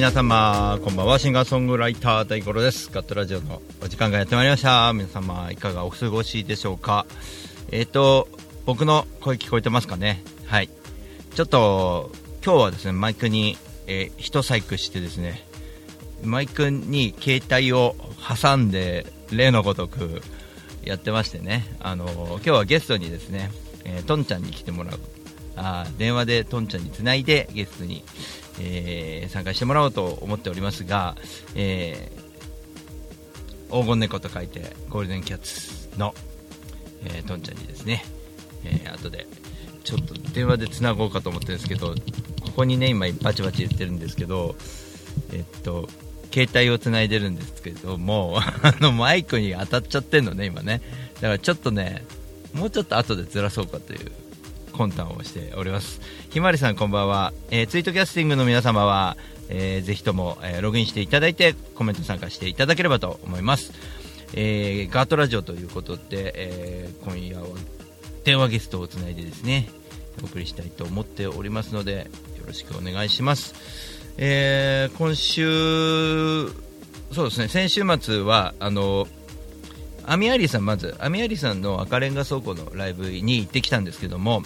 [0.00, 1.18] 皆様こんばんは。
[1.18, 2.90] シンガーソングライター大五郎です。
[2.90, 4.90] ガットラジオのお時間がやってまいりました。
[4.94, 7.04] 皆様いかがお過ごしでしょうか？
[7.70, 8.26] えっ、ー、と
[8.64, 10.24] 僕の声聞こえてますかね？
[10.46, 10.70] はい。
[11.34, 15.46] ちょっと今日はですねマイクに、えー、一細工してですね
[16.24, 17.94] マイクに携帯を
[18.26, 20.22] 挟んで例のごとく
[20.82, 21.76] やってましてね。
[21.78, 23.50] あの今日はゲストにですね、
[23.84, 24.98] えー、トンちゃんに来てもらう
[25.60, 28.02] あ電話でトンちゃんにつないでゲストに
[28.60, 31.16] えー、参加してもらおうと思っておりますが、
[31.54, 36.14] えー、黄金猫と書いてゴールデンキャッツの、
[37.04, 38.04] えー、トンちゃんにですね、
[38.64, 39.26] えー、後で
[39.82, 44.54] ちょっと電話でつなごうかと思ってるんですけどここにね今バチバチ言ってるんですけど
[45.32, 45.88] えっと
[46.32, 50.80] 携帯をつないでるんですけども あのマイクに当たっちゃってんのね今ね。
[51.14, 52.04] だからちょっとね
[52.54, 54.12] もうちょっと後でずらそうかという
[54.70, 56.00] 魂胆をしております。
[56.30, 59.16] ひまわりさんこんばんは、えー、ツイートキャスティングの皆様は、
[59.50, 63.72] えー、ぜひとも、えー、ログインしていただいてコメント参加していただければと思います、
[64.34, 67.46] えー、ガートラジオということで、えー、今夜は
[68.24, 69.68] 電話ゲストをつないでですね
[70.22, 73.54] お送りしたいと思っておりますのでよろしくお願いします、
[74.18, 76.48] えー、今週
[77.12, 79.08] そうですね先週末はあの
[80.06, 84.42] アミアリさん、まず、アミアリさんの赤レンガ倉庫のライブに行ってきたんですけども、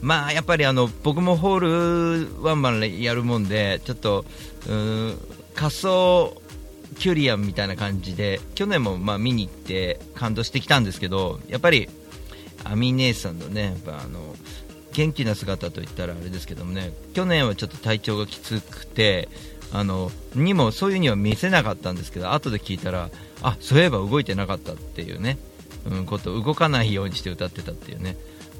[0.00, 4.24] まあ、やっぱりあの僕もホールワンマンやるもんで、ちょっと、
[4.68, 5.18] うん
[5.54, 6.40] 仮想
[6.98, 11.88] キュリアンみたいな感じで、去年もまあ見に行って感動してきたんですけど、やっぱり、
[12.64, 14.36] アミ姉さんのね、やっぱあの、
[14.92, 19.28] 元気な姿といったらあれですけどもね、去年はちょっと体調がきつくて、
[19.72, 23.10] あのにもそういうには見せなかったんですけど後で聞いたら
[23.42, 25.38] あそういえば動いてなかったっていうね、
[25.84, 28.16] うん、こと動かないようにして歌ってたっていうね。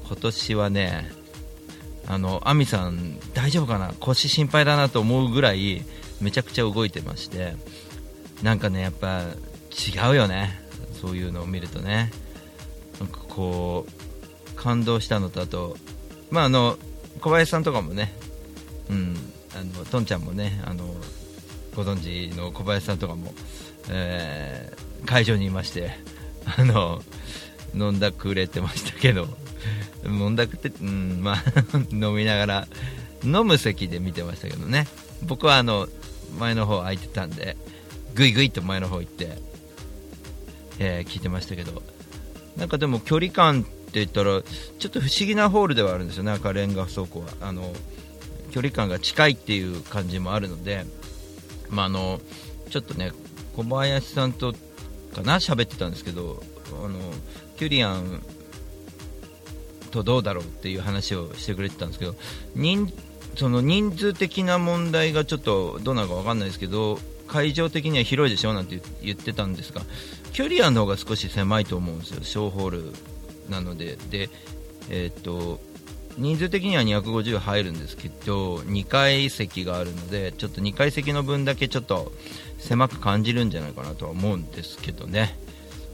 [0.07, 1.11] 今年はね
[2.07, 3.93] あの亜美さん大丈夫かな？
[3.99, 5.83] 腰心配だなと思うぐらい
[6.21, 7.55] めちゃくちゃ動いてまして。
[8.41, 9.21] なんかねやっぱ
[9.71, 10.59] 違うよね。
[11.01, 12.11] そういうのを見るとね。
[12.99, 15.77] なんかこう感動したのとあと
[16.29, 16.77] まああの
[17.21, 18.13] 小林さんとかもね。
[18.89, 19.15] うん
[19.55, 20.83] あのとんちゃんもねあの
[21.75, 23.33] ご存知の小林さんとかも、
[23.89, 25.97] えー、会場にいまして
[26.57, 27.03] あの
[27.75, 29.27] 飲んだくれてましたけど
[30.05, 31.43] 飲んだくて、うん、まあ
[31.91, 32.67] 飲みながら
[33.23, 34.87] 飲む席で見てましたけどね。
[35.23, 35.87] 僕はあの
[36.37, 37.55] 前の方空いてたんで
[38.13, 39.37] ぐいぐいと前の方行って、
[40.79, 41.81] えー、聞いてましたけど。
[42.57, 44.41] なんかでも距離感って言ったら
[44.79, 46.31] ちょっと不思議なホールではあるんですよね。
[46.31, 47.27] 赤レンガ倉庫は。
[47.41, 47.73] あの
[48.51, 50.85] 距離感が近いっていう感じもあるので、
[51.69, 52.21] まあ、あの
[52.69, 53.11] ちょっとね
[53.55, 54.53] 小林さんと
[55.13, 56.41] かな喋ってたんですけど
[56.83, 56.99] あの
[57.57, 58.21] キュリアン
[59.91, 62.15] とどうだろうっていう話をしてくれてたんですけど
[62.55, 62.91] 人
[63.35, 69.81] その人数的な問題がちょっとどうなのか分かんないですけど会場的には広いでしょなんて言ってたんですが
[70.33, 72.21] キュリアンの方が少し狭いと思うんですよ。
[72.23, 72.91] 小ホール
[73.49, 73.97] なので。
[74.09, 74.29] で、
[74.89, 75.61] えー、っと
[76.17, 82.11] 人数的には250入るんですけど2階席があるのでちょっと2階席の分だけちょっと
[82.63, 85.37] 狭く感じるんじゃないかなとは思うんですけどね、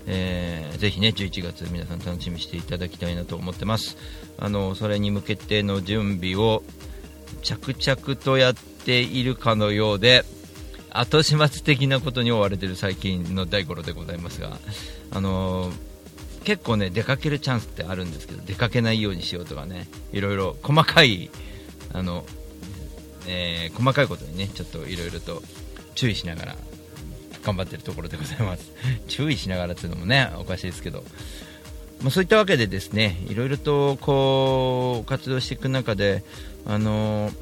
[0.08, 3.98] えー、ぜひね11月皆さん楽しみにしていただきたいなと思ってます。
[4.38, 6.64] あのそれに向けての準備を
[7.42, 10.24] 着々とやっているかのようで
[10.92, 14.58] 後始末的なことに追われている最近の大五郎でございますが
[15.12, 15.90] あのー
[16.44, 21.30] 結構ね出かけるチャンスってあるんですけど出かけないようにしようとかねいろいろ細かい
[21.94, 22.26] あの、
[23.28, 25.42] えー、細かいことにねちょっといろいろと
[26.00, 26.56] 注意しながら
[27.44, 28.72] 頑張ってるところでございます。
[29.10, 31.04] 注意しながらっていうのもねおかしいですけど、
[32.02, 36.24] まあ、そういったわけでですねいろいろとこう活動していく中で
[36.66, 37.34] あの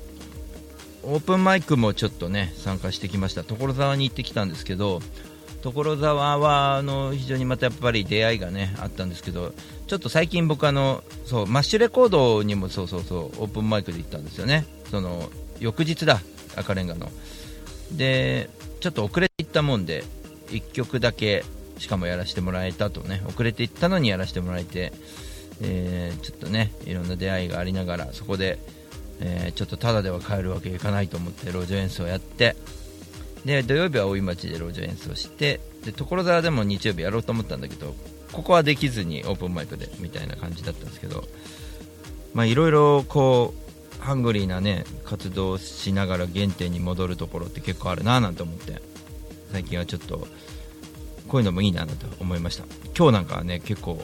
[1.04, 3.44] オープンマイクもちょっとね参加してきました。
[3.44, 5.04] 所沢に行ってきたんですけど
[5.62, 9.54] 所沢はあの非常にまたやっぱり出会いがねあったんですけど
[9.86, 14.66] ちょっと最近僕あのそうマッシュレコードにもそうそうそうオープンマイクで行ったんですよね。
[14.90, 16.22] その翌日だ
[16.56, 17.12] 赤レンガの。
[17.92, 18.50] で
[18.80, 20.04] ちょっと遅れていったもんで
[20.50, 21.44] 1曲だけ
[21.78, 24.94] しかもやらせてもらえたとね遅れていったのにやらせてもらえて、
[25.62, 28.60] えー、ちょっとねいろんな出会いがありながらそこで、
[29.20, 32.56] えー、ちょっとただでは帰るわけいかないと思って路上演奏をやって
[33.46, 37.96] で土曜日は大井町で路上演奏してで所沢でも日曜日やろうと思ったんだけど
[38.32, 41.24] ここはできずにオープンマイクでみたいな感じだったんですけど
[42.34, 43.67] まあいろいろこう
[44.00, 48.82] ハングリーなね活動をしながら原点に戻るところって結構あるななんて思って
[49.52, 50.28] 最近はちょっと
[51.28, 52.64] こういうのもいいなと思いました。
[52.98, 54.04] 今日なんかはね結構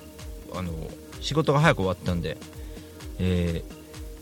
[0.53, 0.71] あの
[1.21, 2.37] 仕事が早く終わったんで、
[3.19, 3.63] え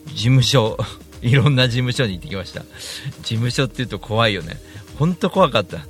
[0.05, 0.77] ー、事務所
[1.21, 2.63] いろんな事務所に行ってきました。
[3.21, 4.59] 事務所って言うと怖いよね。
[4.97, 5.85] 本当怖かった。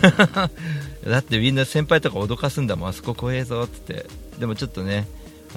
[1.08, 2.88] だってみんな先輩とか脅かすんだもん。
[2.90, 4.06] あそこ怖えぞつって。
[4.38, 5.06] でもちょっとね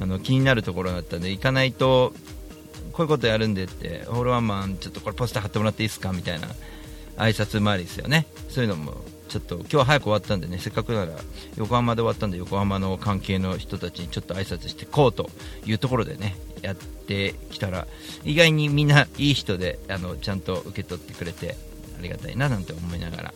[0.02, 2.14] あの気になるところだったんで行かないと
[2.94, 6.48] こういうことやるんでってホールワンマンちょっとこれポスター貼ってもらっていいですかみたいな
[7.18, 8.28] 挨拶回りですよね。
[8.50, 8.94] そういうのも
[9.34, 11.14] ちょっと今日は早く終わったんでねせっかくなら
[11.58, 15.28] 横浜で終わったんで横浜の関係の人たちにちょっと挨拶してこうと
[15.66, 17.88] いうところでねやってきたら
[18.24, 21.56] 意外にみんないい人であのちゃんと受け取ってくれて
[21.98, 23.34] ありがたいななんて思いながら、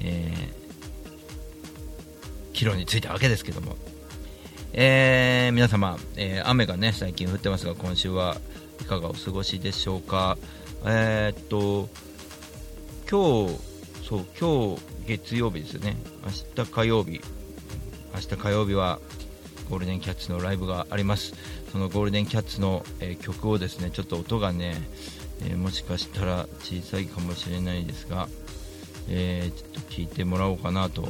[0.00, 3.76] えー、帰路に着いたわけですけども、
[4.72, 8.38] えー、皆様、えー、雨がね最近降ってますが今週は
[8.80, 10.38] いかがお過ごしでしょうか？
[10.84, 11.88] えー、っと
[13.10, 13.58] 今日
[14.06, 15.96] そう今日月曜日ですよね。
[16.24, 17.20] 明日火曜日。
[18.14, 18.98] 明日火曜日は
[19.68, 21.34] ゴールデンキャッツのライブがあります。
[21.70, 24.80] そのゴールデンキャッツの、えー、曲をですねちょっと音がね、
[25.42, 28.28] えー、もしかしたら小さいかもしれないですが、
[29.08, 31.06] えー、ちょっと聞いてもらおうかなと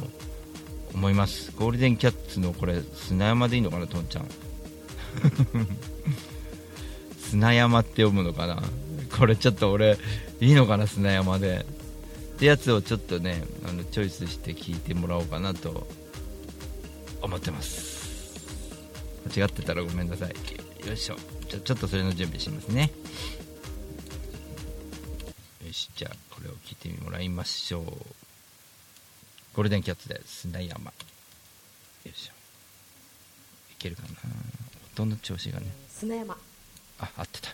[0.93, 1.53] 思います。
[1.57, 4.27] ゴールデンキャッツのこれ砂山でいいのかなとんちゃん？
[7.29, 8.61] 砂山って読むのかな？
[9.17, 9.97] これちょっと俺
[10.39, 10.87] いいのかな？
[10.87, 11.65] 砂山で。
[12.35, 15.87] ってやつをちょっとねあのチョイスして聞いてもらおうかなと
[17.21, 18.39] 思ってます。
[19.27, 20.29] 間違ってたらごめんなさい。
[20.87, 21.17] よいしょ。
[21.49, 22.91] じゃちょっとそれの準備しますね。
[25.67, 27.83] よしじゃあこれを聞いてもらいましょう。
[27.83, 30.85] ゴールデンキャッツで砂山。
[30.85, 30.91] よ
[32.05, 32.31] いしょ。
[33.73, 34.07] いけるかな？
[34.93, 35.67] 音の調子がね。
[35.89, 36.37] 砂山。
[36.99, 37.49] あ合ってた。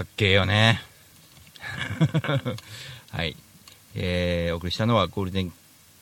[0.00, 0.80] かっけえよね。
[3.12, 3.36] はい。
[3.94, 5.52] えー、お送りしたのはゴールデン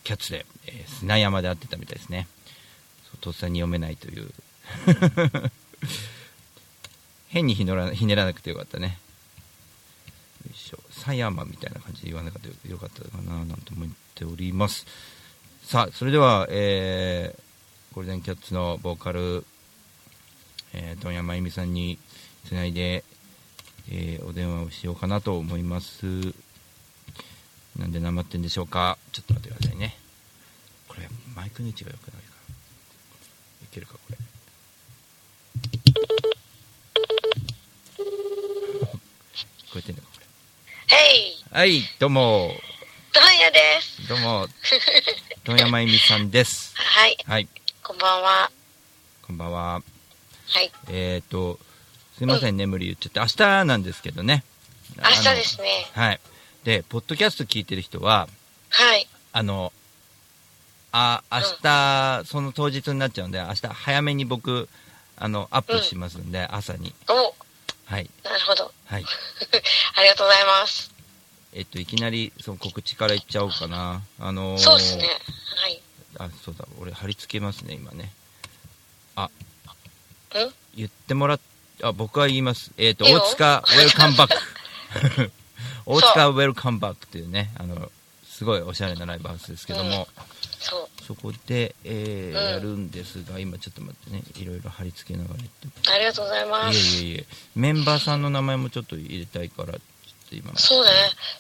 [0.05, 2.29] キャッツで、えー、砂山で会ってたみたいですね。
[3.21, 4.33] とっさに読めないという。
[7.27, 9.01] 変にひねらひねらなくてよかったね。
[10.47, 10.79] よいしょ。
[10.93, 14.87] 狭山みたいな感じで言わなかったよかったかななんて思っております。
[15.65, 19.45] さあ、それでは、えー、ゴールデンキャッツのボーカル、
[20.73, 21.99] えー、問屋真由美さんに
[22.47, 23.03] つないで、
[23.91, 26.05] えー、お電話をしようかなと思います。
[27.79, 28.99] なんでなまってんでしょうか？
[29.13, 29.97] ちょっと待ってくださいね。
[30.89, 32.19] これ、マイクの位置が良くないか
[33.63, 34.17] いけるか、これ。
[39.35, 40.21] 聞こえてんのか、こ
[40.91, 40.97] れ。
[40.97, 41.45] へい。
[41.51, 42.53] はい、どうも。
[43.15, 44.09] どんやです。
[44.09, 44.49] どうも。
[45.45, 46.75] どんやまゆみさんです。
[46.77, 47.17] はい。
[47.27, 47.49] はい。
[47.83, 48.51] こんばんは。
[49.23, 49.83] こんばんは。
[50.49, 50.73] はい。
[50.89, 51.59] えっ、ー、と、
[52.19, 53.21] すいませんね、無理言っちゃって。
[53.21, 54.43] 明日なんですけどね。
[54.97, 55.69] 明日ですね。
[55.93, 56.21] はい。
[56.65, 58.29] で、ポッドキャスト聞いてる人は、
[58.71, 59.07] はい。
[59.33, 59.73] あの、
[60.91, 64.69] あ、明日、うん、その当日になっちゃうんで、明日早めに僕、
[65.17, 66.93] あの、アップしますんで、うん、朝に。
[67.09, 67.35] お
[67.85, 68.11] はい。
[68.25, 68.73] なるほど。
[68.87, 69.05] はい。
[69.95, 70.91] ありがとうございます。
[71.53, 74.03] えっと、いきなり、その告知からいっちゃおうかな。
[74.19, 75.09] あのー、そうですね。
[75.55, 75.81] はい。
[76.19, 78.13] あ、そうだ、俺貼り付けますね、今ね。
[79.15, 79.31] あ、ん？
[80.75, 81.41] 言ってもらっ、
[81.83, 82.73] あ、僕は言います。
[82.77, 84.35] えっ、ー、と、大塚、ウェルカムバッ
[85.15, 85.33] ク。
[85.87, 87.91] 大塚ウェルカムバックっていうね、あの、
[88.39, 90.25] すごいおしゃれなライブハウスですけども、うん、
[90.61, 95.41] そそこで、えー、うん、やるんですが、今ちょっと待ってね、いろいろ貼り付けながら
[95.95, 96.79] ありがとうございます。
[96.79, 99.81] いえいえいえ、メンバーさんの名前もちょっと入れたいから、ちょっ
[100.29, 100.57] と今。
[100.57, 100.91] そうね。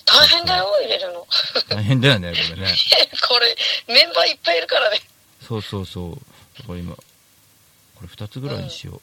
[0.06, 1.26] 大変だよ、入れるの。
[1.68, 2.76] 大変だよね、これね。
[3.28, 5.00] これ、メンバーいっぱいいるからね。
[5.46, 6.64] そうそうそう。
[6.66, 7.02] これ今、こ
[8.02, 8.94] れ2つぐらいにしよう。
[8.94, 9.00] うん、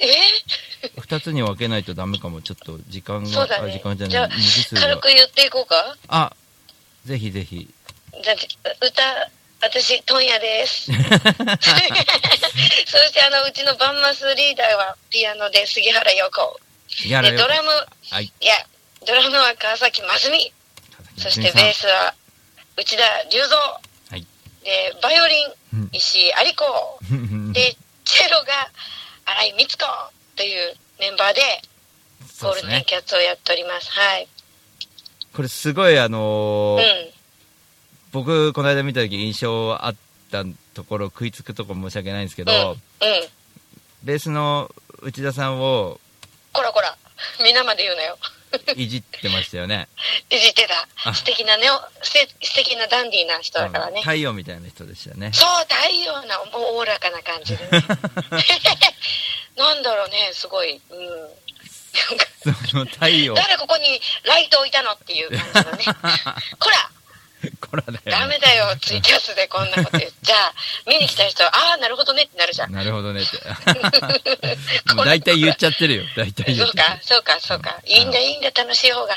[0.00, 0.06] え
[1.00, 4.80] ？2つに分けないとダメかも、ちょっと時間が、そうだね、時間じゃない、文字数が。
[4.80, 5.96] 軽く言っていこうか？
[6.08, 6.32] あ、
[7.04, 7.68] ぜひぜひ。
[8.22, 8.34] じゃ
[8.80, 9.30] 歌、
[9.62, 10.86] 私、問屋です。
[10.90, 10.96] そし
[13.12, 16.58] て、あの、うちのバンマスリーダーはピアノで杉原陽子。
[16.88, 17.68] 杉原ドラム、
[18.10, 18.54] はい、いや、
[19.06, 20.52] ドラムは川崎真澄。
[21.18, 22.14] そしてベースは
[22.76, 23.58] 内田隆三。
[24.10, 24.26] はい、
[24.64, 25.52] で、バイオリン、
[25.92, 26.98] 石井有子。
[27.52, 28.70] で、チェロが
[29.38, 29.78] 新井光子
[30.36, 31.40] というメンバーで、
[32.42, 33.90] ゴールデンキャッツをやっております。
[33.92, 34.28] はい。
[35.32, 37.10] これすごいあのーうん、
[38.10, 39.96] 僕この間見た時印象あっ
[40.32, 40.44] た
[40.74, 42.76] ところ食いつくとこ申し訳ないんですけど、うんうん、
[44.02, 46.00] ベースの内田さんを
[46.52, 46.96] こらこら
[47.44, 48.18] 皆まで言うなよ
[48.76, 49.88] いじってましたよね。
[50.30, 50.66] いじって
[51.04, 51.14] た。
[51.14, 51.66] 素敵なね
[52.02, 54.00] 素敵なダンディーな人だからね。
[54.00, 55.30] 太陽みたいな人でしたね。
[55.32, 57.70] そう太陽なおおらかな感じで、ね、
[59.56, 60.80] なんだろうねすごい。
[60.90, 61.40] うん。
[62.70, 63.34] その太陽。
[63.34, 65.84] 誰ここにライト置いたのっていう感じのね。
[66.58, 66.90] こら
[67.70, 70.52] だよ、ね、ダメだよ、ツイキャスでこんなこと言っちゃ、
[70.86, 72.72] 見に来た人は、ああ、なるほどねってなるじゃん。
[72.72, 73.38] なるほどねって。
[74.94, 77.80] もう大体言っちゃってるよ、大体そうか、そうか、そうか。
[77.86, 79.16] いいんだ、いいんだ、楽しい方が。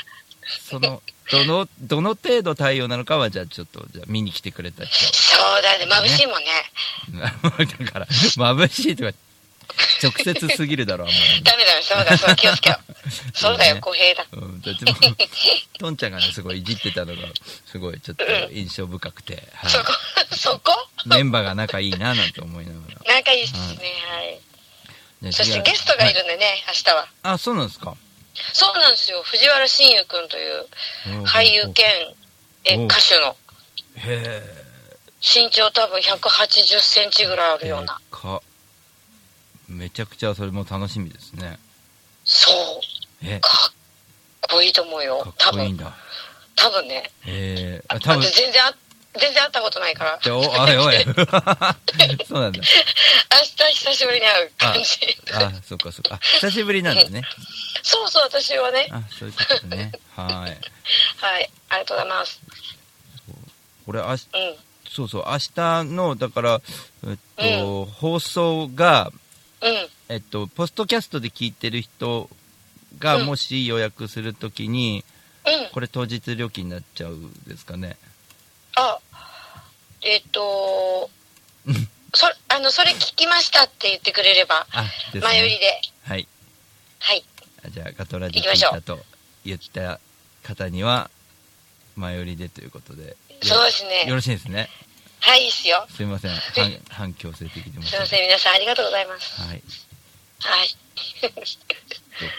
[0.68, 5.12] その、どの、どの程度太陽なのかは、じゃあちょっと、じゃあ見に来てくれた人。
[5.14, 6.50] そうだね、眩しいもんね。
[7.84, 9.16] だから、眩しいとか
[10.02, 11.42] 直接すぎるだろ、あんまり。
[11.44, 12.94] ダメダメ、そうだ、そう気をつけよう。
[13.36, 14.26] そうだよ、公平だ。
[14.32, 14.96] うん、だっても
[15.78, 17.28] トンちゃんがね、すごいいじってたのが、
[17.66, 19.42] すごいちょっと印象深くて。
[19.54, 19.92] はい、そこ、
[20.36, 20.88] そこ？
[21.06, 23.14] メンバーが仲いいな、なんて思いながら。
[23.16, 23.58] 仲いいっすね、
[24.08, 24.40] はい。
[25.20, 27.08] ね、そしてゲストがいるんでね、はい、明日は。
[27.22, 27.96] あ、そうなんですか
[28.52, 29.22] そうなんですよ。
[29.22, 30.66] 藤原信也君という
[31.24, 32.14] 俳優兼
[32.64, 33.36] え歌手の。
[33.96, 34.64] へえ。
[35.20, 38.00] 身長多分180センチぐらいあるような。
[38.10, 38.42] か
[39.74, 41.58] めちゃくちゃそれも楽しみですね。
[42.24, 42.54] そう。
[43.22, 43.40] え。
[43.40, 43.72] かっ
[44.50, 45.34] こいいと思うよ。
[45.38, 45.94] かっこいいんだ。
[46.56, 46.88] 多分。
[46.88, 47.10] ね。
[47.26, 48.22] ええー、多分。
[48.22, 48.74] 全然あ
[49.14, 50.34] 全然会ったことないから。
[50.34, 51.04] おおいおい。
[52.26, 52.60] そうなんだ。
[52.60, 54.82] 明日久しぶりに会う感じ。
[55.32, 56.18] ああそっかそっか。
[56.40, 57.22] 久しぶりなんだね。
[57.82, 58.88] そうそう私はね。
[58.90, 59.92] あそういうことね。
[60.16, 60.24] はい。
[61.24, 61.50] はい。
[61.68, 62.40] ありがとうございます。
[63.86, 64.56] これあし、うん、
[64.90, 66.60] そうそう明日のだから
[67.06, 69.12] えっと、うん、放送が
[70.08, 72.28] えっと、ポストキャストで聞いてる人
[72.98, 75.04] が、もし予約するときに、
[75.46, 77.96] うん、これ当日料金になっちゃうんですかね。
[78.76, 78.98] あ、
[80.02, 81.10] えっ、ー、と、
[82.14, 84.66] そあのそれ聞きましたって言ってくれれば、
[85.12, 85.80] ね、前売りで。
[86.04, 86.28] はい。
[87.00, 87.24] はい。
[87.70, 89.00] じゃあ、ガトラジ聞いたと
[89.44, 90.00] 言った
[90.42, 91.10] 方には、
[91.96, 93.16] 前売りでということで。
[93.42, 94.04] そうですね。
[94.06, 94.68] よろしいですね。
[95.26, 95.86] はい、いいっすよ。
[95.88, 96.32] すいません。
[96.90, 97.86] 反 強制的でも。
[97.86, 99.40] すいません、皆さんありがとうございます。
[99.40, 99.62] はい。
[100.40, 100.76] はい。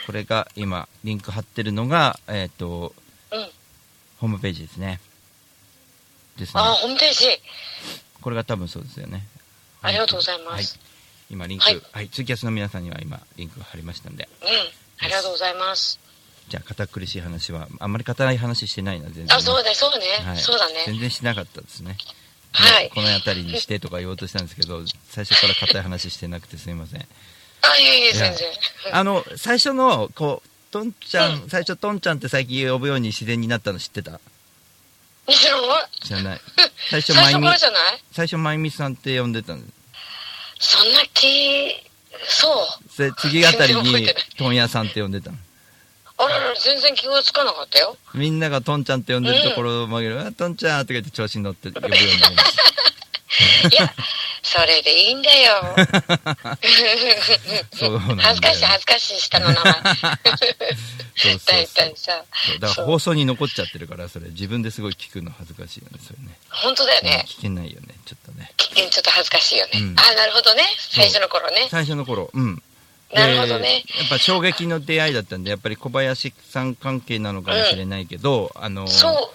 [0.06, 2.94] これが今、リンク貼ってるのが、えっ、と、
[3.32, 3.52] うん。
[4.20, 5.02] ホームページですね。
[6.38, 6.62] ですね。
[6.62, 7.42] あ、ホームページ。
[8.22, 9.26] これが多分そうですよね。
[9.82, 10.80] ありがとうございはいます。。
[11.32, 14.30] 今、リンク、ははいい、ツイキャスの皆さんには今、リンクが貼りましたんで。
[14.42, 14.50] うん。
[15.00, 16.00] ありがとうございます。
[16.50, 19.34] じゃあ、堅苦しい話は、あんまり硬い話してないな、全然、ね。
[19.34, 20.06] あ、そうだ、そうね。
[20.24, 20.84] はいそうだね。
[20.86, 21.98] 全然しなかったですね。
[22.56, 27.02] はいこの辺りにしてとか言おうとしたんですけど、最初から硬い話してなくてすみません。
[27.62, 28.48] あ、いえいえ、全然。
[28.92, 34.20] あの、最初の、こう、トンちゃん、う最初トンちゃんって最近呼ぶように自然になったの知ってた？
[36.04, 36.42] 知らない。
[36.92, 38.04] 最初、まゆみからじゃない？
[38.12, 39.62] 最初、まゆみさんって呼んでたの。
[40.60, 41.76] そんな気、
[42.28, 43.02] そう。
[43.02, 44.08] で、次あたりに
[44.38, 45.38] 問屋さんって呼んでたの。
[46.28, 47.98] あ全然気がつかなかったよ。
[48.14, 52.64] みんながトンちゃんって呼んでるところを曲げる、あ、トンちゃんって言って調子に乗って呼ぶようになりました。
[53.70, 53.94] いや、
[54.44, 55.76] それでいいんだよ。
[57.76, 59.74] そうなんだよ恥ずかしい、恥ずかしい、下の名前。
[61.18, 61.68] そう大う。
[61.68, 62.24] 体さ。
[62.60, 66.38] だから放送に残っちゃってるから、それ自分ですごい聞くの恥ずかしいよね、それね。
[66.50, 67.26] 本当だよね。
[67.28, 68.52] 聞けないよね、ちょっとね。
[68.58, 69.72] ちょっと恥ずかしいよね。
[69.76, 70.64] うんあ、なるほどね。
[70.78, 71.68] 最初の頃ね。
[71.70, 72.64] 最初の頃、うん。
[73.16, 79.32] なるほどねでやっぱ衝撃の出会いだったんで、やっぱり小林さん関係なのかもしれないけど、あの、そ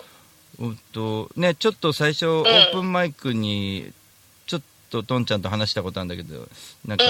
[0.59, 0.65] う。
[0.65, 3.93] うんと、ね、ちょっと最初、オープンマイクに、
[4.47, 6.47] ちょっとトンちゃんと話したことあるんだけど、
[6.85, 7.05] なんか、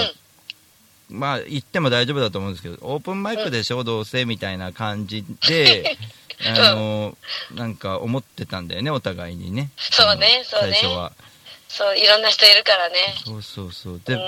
[1.09, 1.19] うん。
[1.19, 5.97] まあ、言っても大丈夫だと思うんですけど、オープンマイクでしょ、どうせ、みたいな感じで、
[6.45, 7.17] あの、
[7.53, 9.69] なんか思ってたんだよね、お互いにね。
[9.77, 11.11] そうねそうね最初は。
[11.67, 13.15] そう、いろんな人いるからね。
[13.25, 13.95] そうそうそう。
[13.95, 14.19] うで、ん。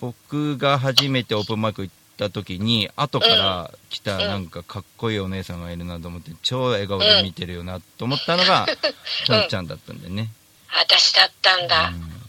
[0.00, 8.66] 僕が初めてオープンマイク行った時に、後から来たうんなんかかっこいいお姉さんがいるなと思って、超笑顔で見てるよなと思ったのが、
[9.26, 10.30] トンちゃんだったんでね。
[10.72, 11.88] 私だったんだ。
[11.88, 12.26] うん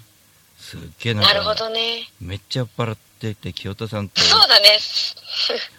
[0.68, 2.10] すっげえななるほどね。
[2.20, 4.78] めっちゃ酔っ払ってて、清田さんとそうだね。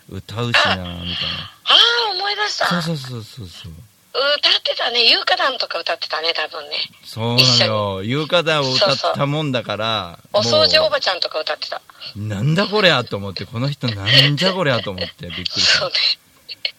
[0.08, 1.04] 歌うしな、みたいな。
[1.04, 1.76] あ
[2.08, 2.80] あ、思い出した。
[2.82, 3.72] そうそうそうそうそう。
[4.12, 5.10] 歌ってたね。
[5.10, 6.76] 有歌団とか歌ってたね、多分ね。
[7.04, 8.02] そうなのよ。
[8.02, 11.82] 有歌団を歌ったもんだから、お掃除おもばちゃんとか歌ってた。
[12.16, 15.90] うなんだこりゃと思って、この人なんじゃこりゃと思ってびっくりしたそう。
[15.90, 15.94] ね。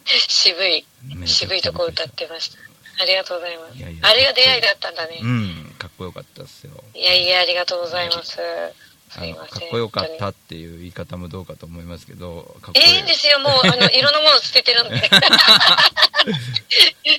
[0.27, 0.85] 渋い、
[1.25, 2.57] 渋いとこ歌ってました。
[3.01, 3.77] ありがとうございます。
[3.77, 5.19] いやいやあれが出会いだったんだね。
[5.21, 6.71] うん、かっこよかったっすよ。
[6.93, 8.37] いやいや、ありがとうございます。
[9.09, 9.35] すあの。
[9.35, 14.95] かっこよかったっていう言い方もどうかと思いますけど、かっこよええいいんですよ、もう、あの、いろんなもの捨ててるんで。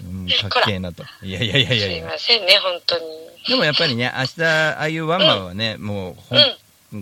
[0.01, 1.05] うん、かっけえなと。
[1.23, 2.01] いやいやいやいやすい。
[2.03, 3.05] ませんね、本当に。
[3.49, 6.57] でもやっぱりね、明日、ああいうワンマンはね、もうほん、うん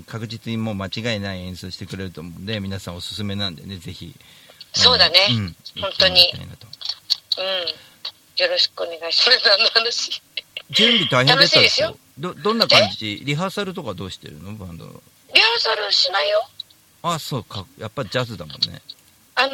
[0.07, 4.15] 確実にもう間違いない演奏してくれると思うんで、皆さんおすすめなんでね、ぜひ。
[4.75, 6.45] そうだねあのうん、本当にうん。
[8.37, 9.43] よろしくお願いします。
[9.47, 10.23] 何の話
[10.71, 13.23] 準備大変でしたですよど、どんな感じ？
[13.25, 14.53] リハーサルとかどうしてるの？
[14.55, 14.93] バンドの。
[15.35, 16.49] リハーサルしないよ。
[17.03, 17.65] あ、そうか。
[17.79, 18.83] やっぱジャズだもんね。
[19.35, 19.53] あの、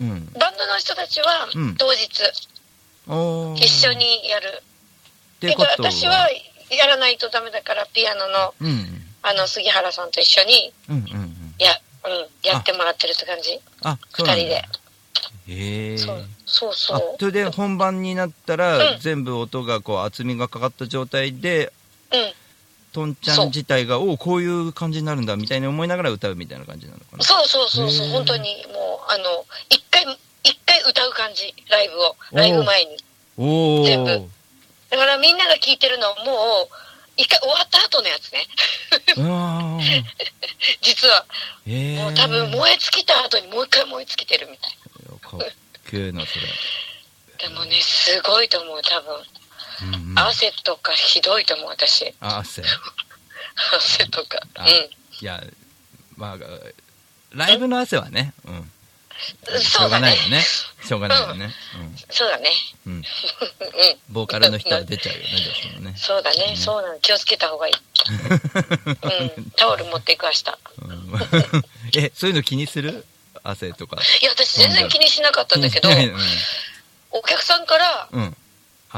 [0.00, 0.26] うん。
[0.32, 2.08] バンドの人たちはうん当日
[3.06, 3.92] おー一緒。
[3.92, 4.62] にやる。
[5.40, 5.62] けど。
[5.62, 6.28] 私は
[6.70, 9.02] やらないとダメだから、ピアノのうん。
[9.22, 11.54] あの杉原さんと一緒にうんうんうん。
[11.58, 11.70] や,、
[12.04, 13.60] うん、やってもらってるって感じ。
[13.82, 14.64] あ、二人で。
[15.48, 15.98] へえ。
[15.98, 17.16] そうそうそあう。
[17.20, 21.72] それで本番になったら、うん全部音がこう厚みがかかった状態で
[22.12, 22.32] うん。
[22.92, 30.04] トンちゃん自体がおおこういう感じになるんだみたいに思いながら歌うみたいな感じなのかなそうそうそうそう、本当にもう、あの、一回、
[30.44, 32.16] 一回歌う感じ、ライブを。
[32.32, 32.96] ライブ前に。
[33.38, 34.28] おお全部
[34.90, 36.68] だからみんなが聞いてるのはもう、
[37.16, 38.46] 一回終わった後のやつね。
[40.82, 41.24] 実は。
[41.64, 44.76] もう多分燃え尽きた後にもう一回燃え尽きてるみたい。
[45.20, 45.40] かっ
[45.90, 49.16] けえなそれ、でもね、すごいと思う、多分。
[49.82, 52.12] うんうん、汗とかひどいと思う、私。
[52.20, 52.62] あ汗
[53.76, 54.38] 汗とか。
[54.54, 54.68] あうん。
[54.68, 55.42] いや
[56.16, 56.36] まあ
[57.30, 58.70] ライブの汗はね、うん、
[59.60, 60.00] しょうが。
[60.00, 60.42] ないよね
[60.84, 61.54] しょうがないよね、
[62.10, 62.50] そうだね。
[62.86, 63.04] うんうん、うん。
[64.10, 66.98] ボーカルの人は出ちゃうよねどうしてもねそうだね、そうなの。
[66.98, 67.74] 気をつけた方がいい。
[69.36, 69.50] うん。
[69.56, 70.44] タオル持っていく、明日。
[70.82, 71.62] うん
[71.96, 73.06] えそういうの気にする？
[73.44, 75.88] 汗とかいや、私全然気にしなかったんだけど
[77.10, 78.36] お客さんから、うん、うん、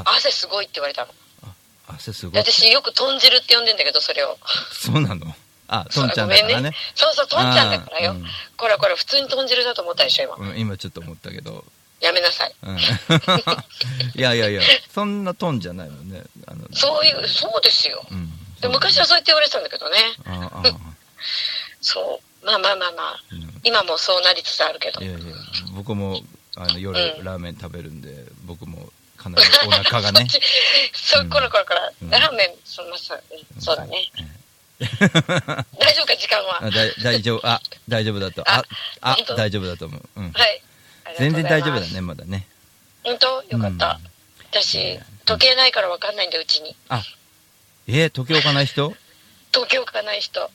[0.05, 1.13] 汗すごいって言われたの。
[1.87, 4.39] 汗すごでい私よく豚汁って呼んでんだけど、それを。
[4.73, 5.35] そうなの？
[5.69, 6.73] あ トンちゃんだからね。
[6.95, 8.17] そうそう、トンちゃんだからよ。
[8.57, 10.51] これこれ、普通に豚汁だと思ったでしょ、今。
[10.51, 11.65] うん、今ちょっと思ったけど、
[12.01, 12.55] やめなさい。
[12.63, 12.79] うん、
[14.15, 14.63] いやいやいや
[14.95, 18.05] そんなトンじゃないもんねあのそういう、そうですよ。
[18.11, 18.31] うん、
[18.61, 19.99] で昔はそうやって言われてたんだけどね。
[20.27, 20.73] あああ
[21.81, 22.47] そう。
[22.47, 23.21] まあまあまあまあ。
[23.33, 25.07] うん今もそうなりつつあるけどい。
[25.07, 25.19] やいや
[25.71, 26.21] 僕も
[26.57, 28.24] あの夜、うんラーメン食べるんで
[29.35, 30.29] 僕もかなりお腹がね
[30.93, 31.93] そそう、こらこらこら。
[32.03, 34.11] うんラーメン、そのまさ、うそうだね。
[34.81, 36.65] 大丈夫か、時間は。
[36.65, 36.71] あ
[37.03, 38.43] 大丈夫、あ、大丈夫だと。
[38.49, 38.65] あ、
[39.01, 40.03] あ、大丈夫だと思う。
[40.17, 40.33] うん。
[40.33, 40.63] はい。
[41.19, 42.01] 全然大丈夫だね。
[42.01, 42.47] まだね。
[43.05, 44.01] 本当よかった。
[44.51, 46.77] 私、時計ないから分かんないんだよ、うちに。
[46.89, 47.03] あ、
[47.87, 48.95] えー、時計置かない人
[49.53, 50.51] 時計置かない人。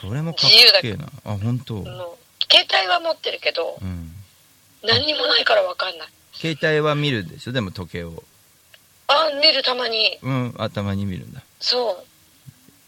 [0.00, 0.50] それもかっ
[0.82, 1.06] けえな。
[1.24, 1.84] あ、本当。
[2.50, 4.12] 携帯は持ってるけど、うん。
[4.82, 6.08] 何にもないから分かんない。
[6.40, 7.52] 携帯は見るでしょ？
[7.52, 8.22] でも時計を。
[9.08, 10.18] あ、見るたまに。
[10.22, 11.42] うん、頭に見るんだ。
[11.60, 12.04] そ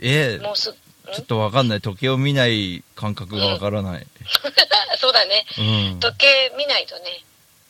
[0.00, 0.42] えう。
[0.42, 0.74] もうす、ん？
[1.14, 1.80] ちょっとわかんない。
[1.80, 4.06] 時計を見ない感覚がわからない。
[5.00, 5.46] そうだね。
[5.58, 5.62] う
[5.96, 6.00] ん。
[6.00, 7.22] 時計見ないとね。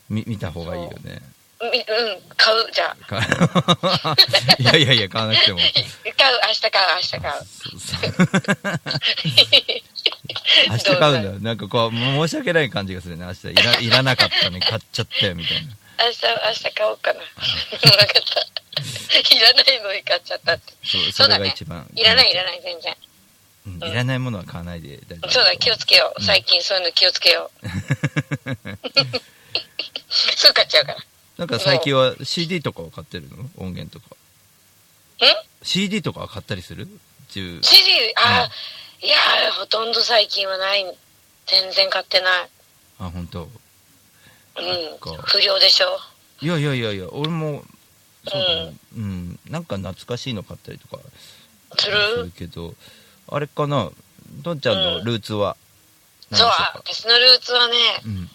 [0.08, 1.20] み見た方がいいよね。
[1.60, 1.74] みうん、
[2.36, 3.04] 買う、じゃあ。
[3.04, 3.20] か
[4.60, 5.58] いやいやいや、買わなくても。
[6.16, 7.42] 買う、明日買う、明日買う。
[10.68, 11.48] そうそう明日買うんだ。
[11.48, 13.24] なんかこう、申し訳ない感じがするね。
[13.26, 14.60] 明日いらいらなかったね。
[14.60, 15.76] 買っちゃったよ、みたいな。
[16.06, 17.20] 明日、明日買おうかな。
[17.80, 19.36] 分かった。
[19.36, 20.72] いらないのに買っちゃったって。
[20.84, 21.86] そう、そそうれが一番。
[21.94, 22.92] いらない、いらない、全然。
[22.92, 25.30] うんいらないものは買わないで大丈夫。
[25.30, 26.22] そうだ、気をつけよう。
[26.22, 27.68] 最近そういうの気をつけよう。
[30.08, 30.98] すぐ買っちゃうから。
[31.36, 33.36] なんか最近は CD とかを買ってるの？
[33.58, 34.14] 音源とか。
[34.14, 34.16] ん
[35.62, 36.88] CD とかは買ったりする？
[37.28, 38.48] 中 ?CD、あ、
[39.00, 40.84] いやー、ほとんど最近はない。
[41.46, 42.48] 全然買ってない。
[42.98, 43.42] あ、本当？
[43.42, 43.48] うん。
[45.24, 45.98] 不良でしょ。
[46.40, 47.62] いやいやいやいや、俺も、
[48.26, 48.74] そうだね。
[48.96, 49.38] うん。
[49.48, 51.02] なんか懐かしいの買ったりとか
[51.78, 52.74] すするるけど、
[53.28, 53.90] あれかな、
[54.42, 55.56] どんちゃんのルーツは？
[56.30, 58.30] うでしょうか、私のルーツはね、うん。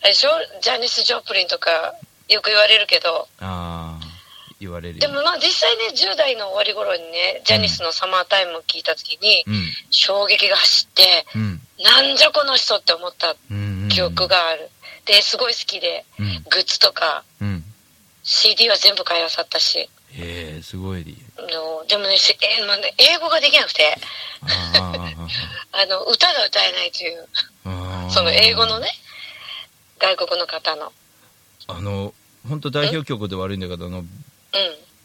[0.00, 0.30] あれでしょ？
[0.62, 1.94] ジャニス・ジョプリンとか
[2.28, 4.04] よく言われるけど、ああ、
[4.62, 9.64] 言われるよでもまあ実際ね、10代の終わり頃にね、ジャニスのサマータイムを聞いた時に、うん。
[9.90, 11.60] 衝撃が走って、うん。
[11.82, 13.36] なんじゃこの人って思った。
[13.88, 14.28] 記憶。
[14.28, 14.70] がある。
[15.06, 16.26] で、すごい好きで、うん。
[16.50, 17.64] グッズとかうん。
[18.22, 19.88] CD は全部買いあさったし、へ
[20.58, 21.04] え、すごい。
[21.38, 23.96] のでもね、しえまあね英語ができなくて、
[24.74, 24.92] あ
[25.72, 27.28] あの、歌が歌えないという。
[28.10, 28.88] その英語のね、
[29.98, 30.92] 外国の方の。
[31.66, 32.14] あの、
[32.48, 34.21] 本当代表曲で悪いんだけど、あの、うん。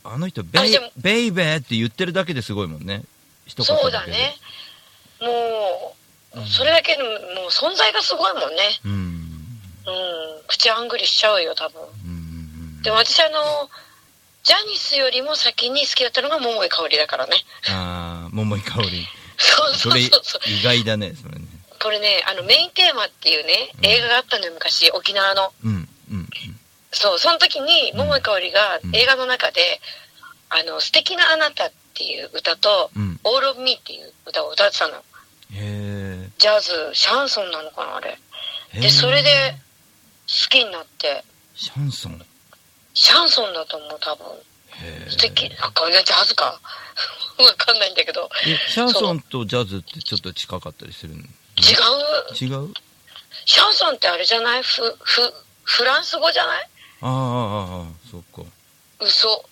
[0.03, 3.03] あの人、ベイベイベーって言ってるだけですごいもんね。
[3.45, 4.35] 一言そうだね。。
[5.21, 5.95] も
[6.35, 8.79] うんう、それだけでももう存在がすごいもんね。
[8.85, 8.91] うん。
[8.91, 10.47] うん。
[10.47, 11.81] 口あんぐりしちゃうよ、多分。
[12.05, 12.81] うん。
[12.81, 13.69] でも私あの、
[14.43, 17.35] ジャニスよりも先に好きだったのが桃井かおりだからね。
[17.69, 19.05] ああ、桃井かおり。
[19.37, 20.49] そうそうそうそう。
[20.49, 21.45] 意外だね、それね。
[21.79, 25.53] これね、あのメインテーマっていうね、うん映画があったのよ、昔、沖縄の。
[25.63, 26.29] うん、うん、
[26.97, 29.79] そう、その時に、うん桃井かおりがうん映画の中で、
[30.49, 33.01] あの、素敵なあなたっていう歌と、うん。
[33.01, 33.19] うん。
[33.23, 35.03] All of Me っていう歌を歌ってたの。
[35.53, 38.17] へジャズ、シャンソンなのかな、あれ。
[38.73, 38.79] え。
[38.81, 39.55] で、それで、
[40.27, 41.23] 好きになって、
[41.55, 42.21] シャンソン？
[42.93, 44.25] シャンソンだと思う、多分。
[44.27, 45.09] へえ。
[45.09, 45.51] 素敵。
[45.61, 46.59] あ、これジャズか。
[47.39, 48.29] わかんないんだけど。
[48.45, 51.21] え、シャンソンとジャズってちょっと近かったりするの？
[51.21, 51.27] 違う？
[52.39, 52.73] 違う？
[53.45, 54.63] シャンソンってあれじゃない？
[54.63, 55.33] フ、フ、
[55.63, 56.69] フランス語じゃない？
[57.01, 58.49] ああ、ああ、そっか。
[58.99, 59.45] 嘘。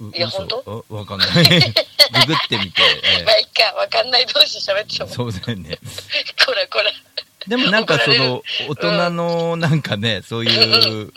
[0.00, 1.28] ういや嘘本あわかんない。
[1.46, 2.82] ググってみて。
[3.20, 5.08] えまあ、いっか、わかんない同士喋ってえも。
[5.08, 5.78] そうだよね。
[6.44, 6.92] こらこら。
[7.46, 11.12] でもなんかその、大人のなんかね、そういう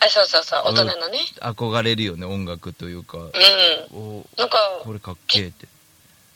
[0.00, 1.18] あ、そうそうそう、大人のね。
[1.40, 3.18] 憧れるよね、音楽というか。
[3.18, 3.32] うん。
[3.92, 5.66] おなんか、これかっけえって。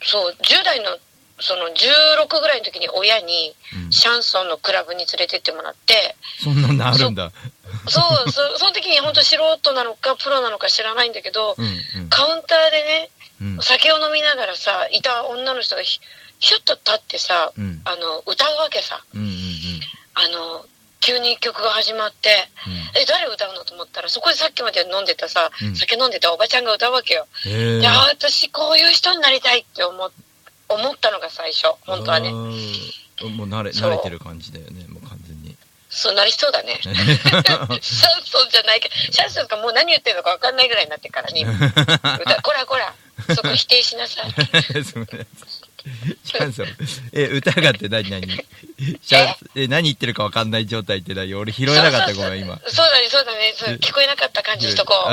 [0.03, 0.97] そう、10代の、
[1.41, 7.31] その、16ぐらいの時に親に、うんシャンソンのクラブに連れてってもらって、そんなのあるんだ。
[7.87, 12.09] そう、そその時に本当素人なのかプロなのか知らないんだけど、うん、うん。
[12.09, 13.09] カウンターでね、
[13.41, 15.99] うんお酒を飲みながらさ、いた女の人がひ
[16.39, 17.81] ひょっと立ってさ、うん。
[17.85, 19.03] あの、歌うわけさ。
[19.13, 19.29] うん、うん、
[20.15, 20.65] あの、
[21.01, 22.29] 急に曲が始まって、
[22.67, 23.01] うん。
[23.01, 27.27] え、誰歌うのと思ったら、そこでさっきまで飲んでたさ、うん酒飲んでたおばちゃんが歌うわけよ。
[27.83, 30.11] や、私こういう人になりたいって思っ
[30.73, 32.31] 思ったのが最初、本当はね。
[32.31, 32.33] ね。
[32.33, 35.55] もう慣れ、慣れてる感じだよね、もう完全に。
[35.89, 36.79] そうなりそうだね。
[36.81, 36.97] シャン
[38.25, 41.41] ソンじゃないけど、シャンソンかもう何言ってるのか分かんないぐらいになってからね。
[41.41, 42.93] 歌、こらこら、
[43.35, 44.31] そこ否定しなさい。
[46.23, 46.67] シャンソン。
[47.11, 48.21] え、歌がって何何？
[49.01, 51.33] シャンえ、何言ってるか分かんない状態って何？
[51.33, 52.57] 俺拾えなかった、ごめん、今。
[52.67, 53.53] そうだね、そうだね。
[53.81, 55.07] 聞こえなかった感じしとこう。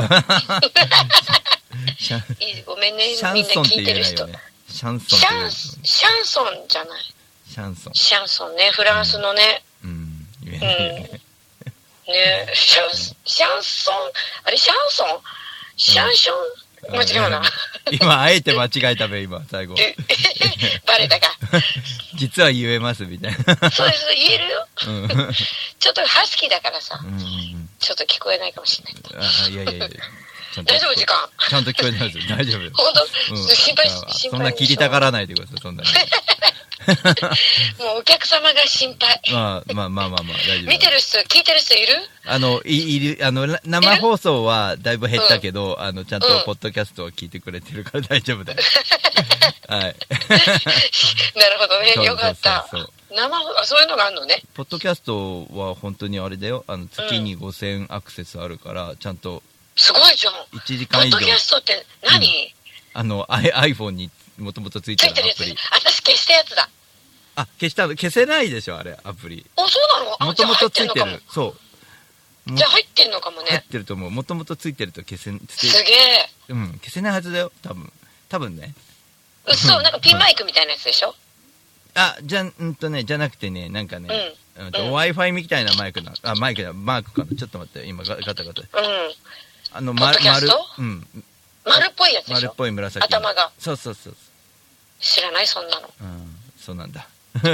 [2.66, 4.28] ごめんね、みんな聞いてる人。
[4.70, 7.14] シャンソンシャン、シャンソンじゃない。
[7.50, 7.94] シャンソン。
[7.94, 9.62] シャンソンね、フランスのね。
[9.84, 10.26] うん。
[10.44, 11.20] 言えないよね。
[12.06, 12.90] ねシャン、
[13.24, 13.94] シャンソン、
[14.44, 15.20] あれシャンソン？
[15.76, 16.36] シャンション？
[16.96, 17.42] 間違うな。
[17.90, 19.74] 今、あえて間違えたべ、今、最後。
[19.78, 19.96] え
[20.86, 21.36] バレたか？
[22.14, 23.70] 実は言えます、みたいな。
[23.70, 24.66] そうです、言えるよ。
[25.78, 27.68] ちょっとハスキーだからさう、んうん。
[27.78, 29.24] ちょっと聞こえないかもしれない。
[29.44, 29.88] あ、いやいやいや。
[30.58, 30.74] ちちゃんと。
[30.74, 31.16] 大丈夫時間
[31.48, 32.24] ちゃんと聞こえてますよ。
[32.36, 32.82] 大丈夫。
[32.82, 35.88] 本当、うん心配心配そんな切りたがらないでください、そんなに。
[37.78, 39.20] もうお客様が心配。
[39.32, 40.68] まあまあまあまあまあ、大丈夫。
[40.68, 41.94] 見てる人、聞いてる人いる？
[42.24, 48.58] あの、い、いる、あの、な生放送はだいぶ減ったけど、あの、ちゃんとうんポッドキャストを聞いてくれてるから大丈夫だよ。
[49.68, 49.80] はい。
[49.82, 49.94] なる
[51.58, 51.92] ほどね。
[51.94, 52.92] そうよかったそうそう。
[53.14, 54.42] 生、あ、そういうのがあるのね。
[54.54, 56.64] ポッドキャストは本当にあれだよ。
[56.66, 59.42] あの、月に5000アクセスあるから、ちゃんと
[59.78, 60.34] すごいじゃん。
[60.58, 62.54] 1時間以上ポッドキ、ャストって何、
[62.94, 65.80] あの、I- iPhone にもともとついついてるやつてるアプリ。。
[65.90, 66.68] 私消したやつだ。
[67.36, 69.46] あ、消したの消せないでしょ、あれ、アプリ。
[69.56, 70.16] お、そうなの？
[70.18, 71.22] あもともとついてる。
[71.30, 71.54] そ
[72.46, 72.52] う。
[72.54, 73.64] じゃあ入ってんのかも入っね。
[73.70, 74.10] てると思う。
[74.10, 76.28] もともとついてると消せ、す消げえ。
[76.48, 77.92] せ、うん、消せないはずだよ、多分。
[78.28, 78.74] 多分ね。
[79.46, 81.14] うっそ、なんかピンマイクみたいなやつでしょ？
[81.94, 87.36] あ、じゃ、うんとね、じゃなくてね、なんかね、うんとうん Wi-Fi みたいなマイクな、あ、マイクだ、マークかな。
[87.36, 88.62] ちょっと待って、今ガガタガタ。
[88.62, 88.66] うん。
[89.72, 90.66] あの、ポッドキャスト？
[90.78, 91.06] うん、
[91.64, 92.40] 丸っぽいやつでしょ？
[92.48, 93.18] 丸っぽい紫の。
[93.18, 93.50] 頭が。
[93.58, 94.16] そうそうそう。
[95.00, 95.46] 知らない？
[95.46, 95.90] そんなの。
[96.00, 97.06] うん、そうなんだ。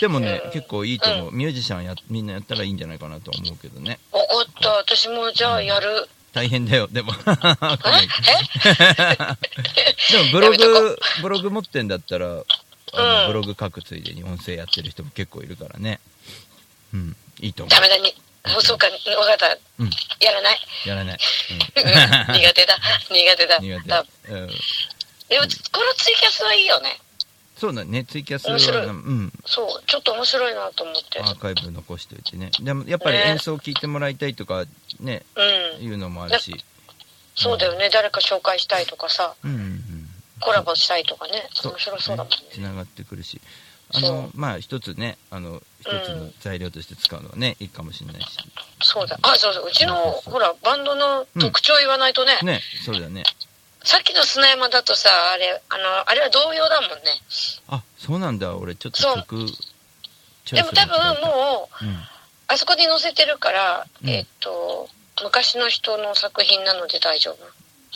[0.00, 1.32] でもね、うん結構いいと思う。
[1.34, 3.98] ミュージシャンや、みんなやったらいいんじゃないかなと思うけどね。
[4.12, 4.68] わかった。
[4.70, 6.08] 私もじゃあやる。
[6.32, 7.12] 大変だよ、でも。
[7.16, 7.18] え？
[10.12, 12.30] でもブログ、ブログ持ってんだったら、あ
[13.02, 15.98] のうんブログ書くついでに音声やってる人も結構いるからね。
[16.94, 18.14] うん、いいと思ダメだに。
[18.62, 18.92] そうか、わ
[19.26, 19.56] かった。
[19.78, 20.58] うんやらない？
[20.86, 20.88] う。
[20.88, 21.18] やらない。
[21.50, 22.78] うん苦手だ。
[23.10, 23.56] 苦手だ。
[23.58, 24.04] うん、苦手だ。
[24.28, 24.46] うん。
[24.48, 26.98] でも、このツイキャスはいいよね。
[27.58, 29.82] そうだね、ツイキャスは、面白いうん、そう。
[29.86, 31.20] ちょっと面白いなと思って。
[31.20, 32.50] アーカイブ残しておいてね。
[32.60, 34.64] でも、やっぱりね演奏聞いてもらいたいとか、
[35.00, 35.84] ね、うん。
[35.84, 36.64] いうのもあるし。
[37.36, 37.90] そうだよね。
[37.90, 40.10] 誰か紹介したいとかさ、うん、うん。
[40.40, 41.48] コラボしたいとかね。
[41.62, 42.36] 面白そうだもんね。
[42.52, 43.40] つながってくるし。
[43.92, 48.28] あのまあ、一つね、あの、一つの材料として使うのはね、いいかもしれないし。
[48.82, 49.18] そうだ。
[49.22, 49.66] あ、そうそう。
[49.66, 52.38] うちの、ほら、バンドの特徴言わないとね。
[52.42, 53.24] ね、そうだね。
[53.82, 56.96] さっきの砂山だとさ、あれ、あの、あれは童謡だもんね。
[57.68, 58.56] あ、そうなんだ。
[58.56, 59.46] 俺、ちょっとそう曲、
[60.52, 61.96] でも多分もう、う、うん。
[62.48, 64.88] あそこに載せてるから、うんえっと、
[65.22, 67.38] 昔の人の作品なので大丈夫。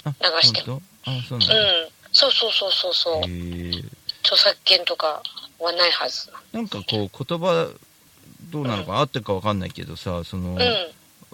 [0.05, 1.11] あ、流して本当？
[1.11, 1.55] あ、そうなんだ。
[1.55, 1.89] うん。
[2.13, 3.23] そうそうそうそうそう。
[4.23, 5.23] 著作権とか
[5.59, 6.31] はないはず。
[6.53, 7.71] なんかこう、言葉、
[8.51, 10.77] どうなのか、合ってるかわかんないけどさ、その、うん。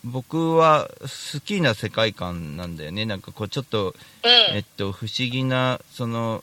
[0.02, 3.04] 僕は好きな世界観なんだよね。
[3.04, 4.56] なんかこう、ちょっと、うん。
[4.56, 6.42] えっと、不思議な、その、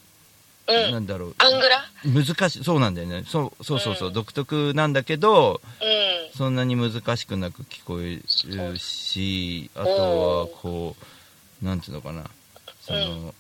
[0.68, 0.92] うん。
[0.92, 1.84] なんだろう、アングラ？
[2.04, 3.24] 難しい、そうなんだよね。
[3.26, 6.38] そう、そうそうそう、うん独特なんだけど、うん。
[6.38, 10.96] そんなに難しくなく聞こえるし、あとは、こ
[11.62, 12.26] う、なんていうのかな、
[12.82, 13.34] その、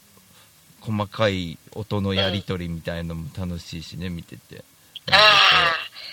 [0.87, 4.63] 細かい音のやりとりみたいのも楽しいしね、見てて。
[5.11, 5.15] あ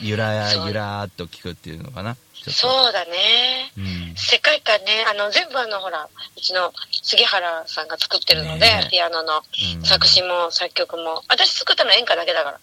[0.02, 2.16] うゆらやゆらーっと聞くっていうのかな？
[2.46, 3.72] そうだね。
[3.78, 4.14] うん。
[4.16, 9.38] 世界観ね、あの、全部あの、ほら、うちの杉原さんが作ってるので、ねえピアノの
[9.76, 11.22] うん作詞も作曲も。
[11.28, 12.58] 私作ったのは演歌だけだか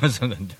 [0.00, 0.08] ら。
[0.08, 0.54] そうなんだ。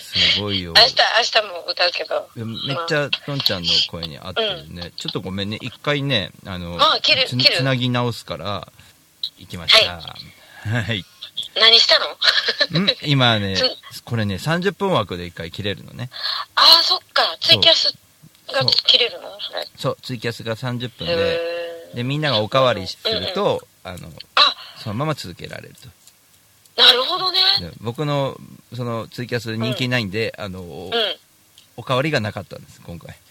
[0.00, 0.74] すごいよ。
[0.76, 0.96] 明日、
[1.34, 2.28] 明日も歌うけど。
[2.36, 8.68] めっちゃトンちゃんの声に合ってるね、ちょっとごめんね一回ねあのあ切つなぎ直すから
[9.40, 10.00] 行きました。
[10.68, 11.04] はい、
[11.58, 11.98] 何した
[12.78, 12.84] の？
[12.84, 12.88] ん？
[13.02, 13.56] 今ね
[13.92, 16.10] つこれね30分枠で一回切れるのね。
[16.54, 17.36] ああ、そっか。
[17.40, 17.92] ツイキャス
[18.52, 19.40] が切れるの？
[19.40, 19.68] それ。
[19.76, 25.88] そうツイキャスが30分でへでみんながおかわりすると、あのあ、そのまま続けられると。
[26.80, 27.40] なるほどね。
[27.60, 28.36] で僕の
[28.74, 30.90] そのツイキャス人気ないんで、あのう
[31.76, 33.10] おかわりがなかったんです今回。
[33.10, 33.29] ん。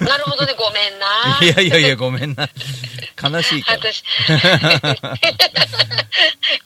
[0.00, 0.54] なるほどね。
[0.58, 1.38] ごめんな。
[1.42, 2.48] いやいやいやごめんな
[3.22, 4.04] 悲しいから私。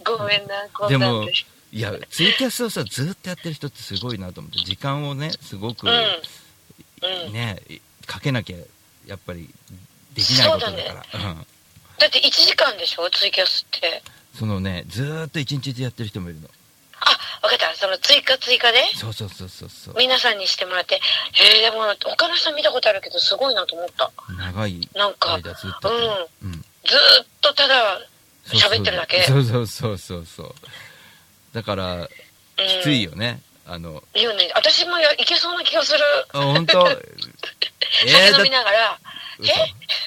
[0.05, 0.69] ごめんな。
[0.73, 1.33] こ でもんで。
[1.73, 5.95] いや、ツイキャスをさ、ずっとやってる人ってすごいなと思って、時間をね、すごく、うん。
[7.27, 7.33] うん。
[7.33, 7.63] ね、
[8.07, 8.59] かけなきゃ、
[9.07, 9.49] やっぱり、
[10.13, 11.31] できないことだから。
[11.31, 11.47] うん。
[11.99, 14.03] だって1時間でしょツイキャスって。
[14.39, 16.49] そのね、ずーっと一日でやってる人もいるの。
[17.05, 17.11] あ、
[17.43, 17.75] わかった。
[17.75, 19.95] その追加追加でそうそうそうそうそう。
[19.99, 20.97] 皆さんにしてもらって。
[20.97, 24.11] へえ、でも他の人見たことあるけどすごいなと思った。
[24.39, 25.35] 長いなんか。
[25.35, 25.43] うん。
[25.43, 28.01] ずーっとただ
[28.47, 29.23] 喋ってるだけ。
[29.25, 30.55] そうそうそうそうそう。
[31.53, 32.09] だから、うん
[32.57, 33.41] きついよね。
[33.67, 34.51] あの、いいよね。
[34.55, 36.01] 私もやいけそうな気がする。
[36.33, 36.87] あ、本当？
[38.07, 38.99] え酒飲みだながら。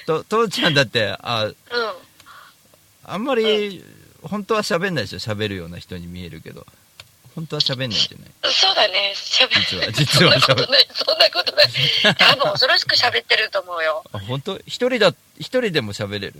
[0.05, 1.55] 嘘と、父ちゃんだって、あ、うん。
[3.03, 3.83] あんまり、
[4.21, 5.19] 本当は喋んないでしょ？
[5.19, 6.65] 喋るような人に見えるけど。
[7.35, 9.13] 本当は喋んないんじゃないそうだね。
[9.15, 10.87] 喋実は実はそんなことない。
[10.93, 11.67] そんなことない。
[12.17, 14.03] 多分恐ろしく喋ってると思うよ。
[14.13, 14.57] あ、本当？
[14.65, 16.33] 一人だ、一人でも喋れる？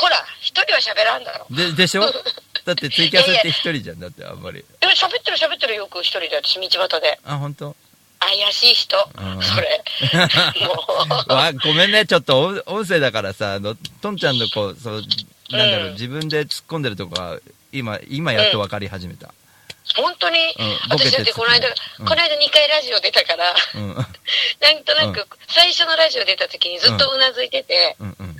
[0.00, 1.46] ほら、一人は喋らんだろ。
[1.50, 2.02] で、でしょ？
[2.66, 4.00] だってツイキャスって一人じゃん。
[4.00, 4.64] だってあんまり。
[4.80, 7.18] でも喋ってる喋ってるよく一人で私道端で。
[7.24, 7.74] あ、本当？
[8.20, 9.84] 怪しい人、うんそれ。
[11.64, 15.02] ごめんね、ちょっと音音声だからさ、あの、とんちゃんのこう、そう、
[15.50, 17.38] なんだろう、うん自分で突っ込んでるとこが、
[17.72, 19.32] 今、今やっと分かり始めた。
[19.96, 23.90] 本当に、うん私だってこの間、うんこの間2回ラジオ出たから、うん。
[23.90, 27.96] うん、なんとなく、最初のラジオ出た時にずっとうなずいてて。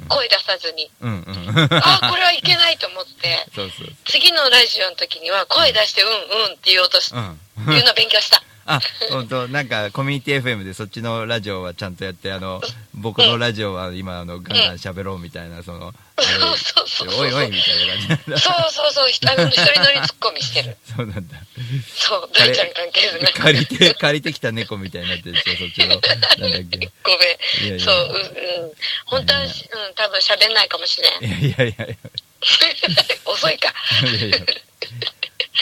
[0.09, 1.69] 声出さずに、うん、うん。
[1.71, 6.13] あ、これはいけないと思って、 そうそう次のラジオの時には声出して、うんう
[6.49, 7.19] んって言おうとし、そう。
[7.19, 7.41] うん。
[7.67, 8.43] 言うの勉強した。
[8.69, 12.61] あ、本当なんか、コミュニティ FM でそっちのラジオはちゃんとやって、あの、
[12.93, 18.43] 僕のラジオは今、あの、ガンガン喋ろうみたいな、その、 そうそうそうおいおいみたいな感じ。
[18.43, 20.77] そうそうそう、ひあの、一人乗りツッコミしてる。
[20.85, 21.37] そうなんだ。
[21.97, 23.33] そう、大ちゃん関係ない。
[23.33, 25.89] 借りて、借りてきた猫みたいになってるでしょ、そっちの。
[25.89, 26.91] なんだっけ。
[27.03, 27.67] ごめん。
[27.67, 28.73] いやいやそう、うん、うん。
[29.07, 29.49] 本当は、うん、
[29.95, 31.25] 多分喋んないかもしれん。
[31.25, 31.99] いやいやいやい
[33.25, 33.73] 遅いか。
[34.03, 34.11] や。
[34.11, 34.39] いやいや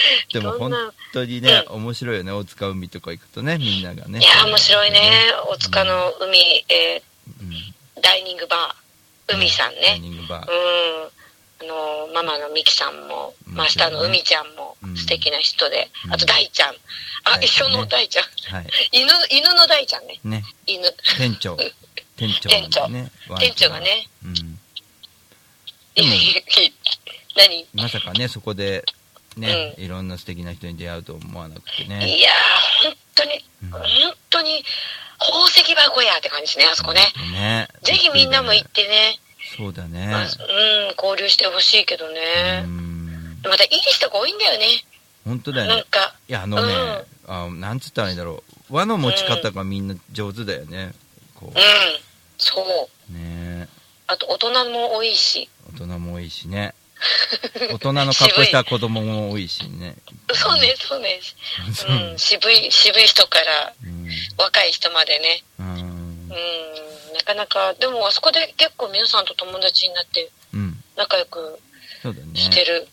[0.33, 0.73] でも本
[1.13, 4.21] 当にね、う面白いよね、大塚海とか行くとね、みんながね。
[4.21, 5.33] いや、面白いね。
[5.49, 7.03] 大塚の海、え
[7.41, 7.51] うん。
[7.51, 10.09] ーダイニングバー、海さんダイね。
[10.09, 10.51] ニングバー。
[10.51, 10.55] う
[11.05, 11.11] ん。
[11.59, 16.75] あの、ママのミキさんも、うんマスターの海ちゃんもうん素敵な人で、うんあと大ちゃん。
[17.25, 18.25] あ、一緒の大ちゃん。
[18.55, 18.67] はい。
[18.93, 20.21] 犬、犬の大ちゃんね。
[20.23, 20.95] ね、犬。
[21.17, 21.57] 店長。
[22.17, 22.33] 店
[22.71, 23.11] 長ね。
[23.29, 23.81] ワンちゃん店長が。
[23.81, 24.09] ね。
[24.25, 24.61] うん。
[27.37, 27.67] 何？
[27.75, 28.85] まさかね、そこで、
[29.37, 32.17] ね、いろんな素敵な人に出会うと思わなくてね。
[32.17, 33.81] いやー、本当に、うん本
[34.31, 34.65] 当に、
[35.19, 37.01] 宝石箱やって感じですね、あそこね。
[37.33, 37.69] ね。
[37.83, 39.19] ぜひみんなも行ってね、
[39.57, 40.09] そうだね。
[40.09, 40.29] まあうん、
[40.97, 42.63] 交流してほしいけどうね。
[42.63, 43.39] ん。
[43.45, 44.67] またいい人が多いんだよね。
[45.25, 45.75] 本当だよね。
[45.77, 46.73] なんか、いや、あのね、
[47.27, 48.75] あなんつったらいいんだろう。
[48.75, 50.93] 輪の持ち方がみんな上手だよね。
[51.35, 51.63] こうん、
[52.39, 53.13] そう。
[53.13, 53.15] う。
[53.15, 53.69] ね
[54.09, 55.49] あと大人も多いし。
[55.75, 56.75] 大人も多いしね。
[57.73, 59.97] 大人の格好した子供も多いしね。
[60.35, 61.21] そうね、そうね。
[61.75, 64.09] そううん、渋い、渋い人からうん。
[64.39, 65.43] 若い人までね。
[65.59, 70.83] うんうん、なかなか、でもあそこで結構皆さんと友達になってうん。
[70.97, 71.61] 仲良く。
[72.35, 72.89] してる。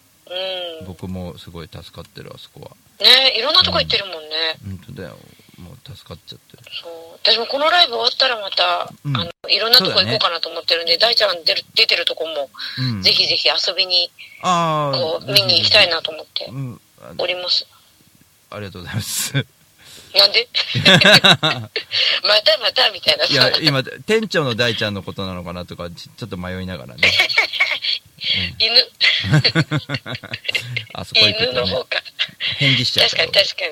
[0.79, 0.85] うん。
[0.85, 2.71] 僕もすごい助かってる、あそこは。
[3.03, 4.57] ねいろんなとこ行ってるもんね。
[4.63, 5.17] 本当だよ。
[5.57, 6.35] もう助かっちゃ。
[6.83, 7.19] そう。
[7.23, 13.01] 私もこのライブ終わったらまた、うんあの、いろんなとこ行こうかなと思ってるんで、大ちゃん出る出てるとこも、うん。
[13.01, 14.11] ぜひぜひ遊びに。
[14.41, 16.51] こう、見に行きたいなと思って
[17.17, 17.65] おります。
[18.49, 19.33] ありがとうございます。
[20.15, 20.47] なんで？
[20.83, 23.25] またまたみたいな。
[23.25, 27.11] いや、今、店長の大ちゃんのことなのかなとか、ちちょっと迷いながらね。
[28.59, 28.73] 犬、
[30.93, 32.01] あそこ行くとね、犬の方か。
[32.57, 33.71] 返事しちゃう確かに確かに。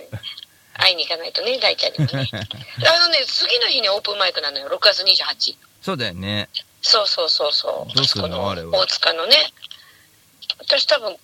[0.73, 2.29] 会いに行かないとね、大ちゃんにもね。
[2.34, 5.55] あのね、次の日にオープンマイクなのよ、6月28。
[5.81, 6.49] そうだよね。
[6.81, 7.95] そうそうそうそう。
[7.95, 8.49] どうすんの？
[8.49, 9.36] あれは大塚のね。
[10.60, 11.15] 私多分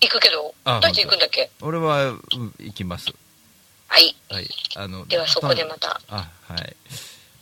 [0.00, 1.50] 行くけど、あ大ちゃん行くんだっけ？
[1.60, 2.20] 俺は、う
[2.58, 3.06] 行きます。
[3.86, 4.14] はい。
[4.30, 4.48] はい。
[4.76, 6.00] あの、ではそこでまた。
[6.08, 6.76] あ、はい。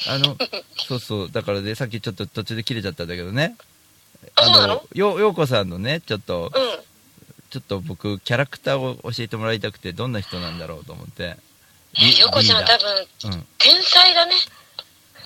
[0.09, 0.37] あの、
[0.87, 3.57] そうそう、だからね、さっきちょっと途中で切れちゃったんだけどね。
[4.37, 4.87] あそうなの？
[4.95, 6.85] よ、ようこさんのね、ちょっと、うん。
[7.51, 11.37] ちょっと僕、キャラクターを教えてもらいたくて、どんな人なんだろうと思って。
[11.99, 13.47] え、よこちゃん多分、ーうん。
[13.59, 14.35] 天才だね。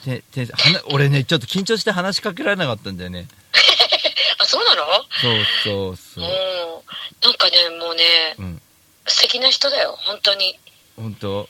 [0.04, 3.26] て、て、はな、俺ね、ちょっと緊張して話しかけられなかったんだよね。
[4.38, 4.84] あ、そうなの？
[5.20, 6.24] そうそうそう。
[6.24, 6.84] も
[7.22, 8.04] う、なんかね、もうね、
[8.38, 8.62] うん。
[9.06, 10.58] 素敵な人だよ、本当に。
[10.96, 11.48] 本当？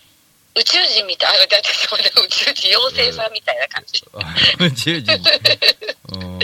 [0.55, 4.05] 宇宙人みたい、あ、だってそうだ、宇宙人、妖精さんみたいな感じ。
[4.15, 5.13] あ宇宙人。
[5.13, 6.39] うん。
[6.39, 6.41] 宇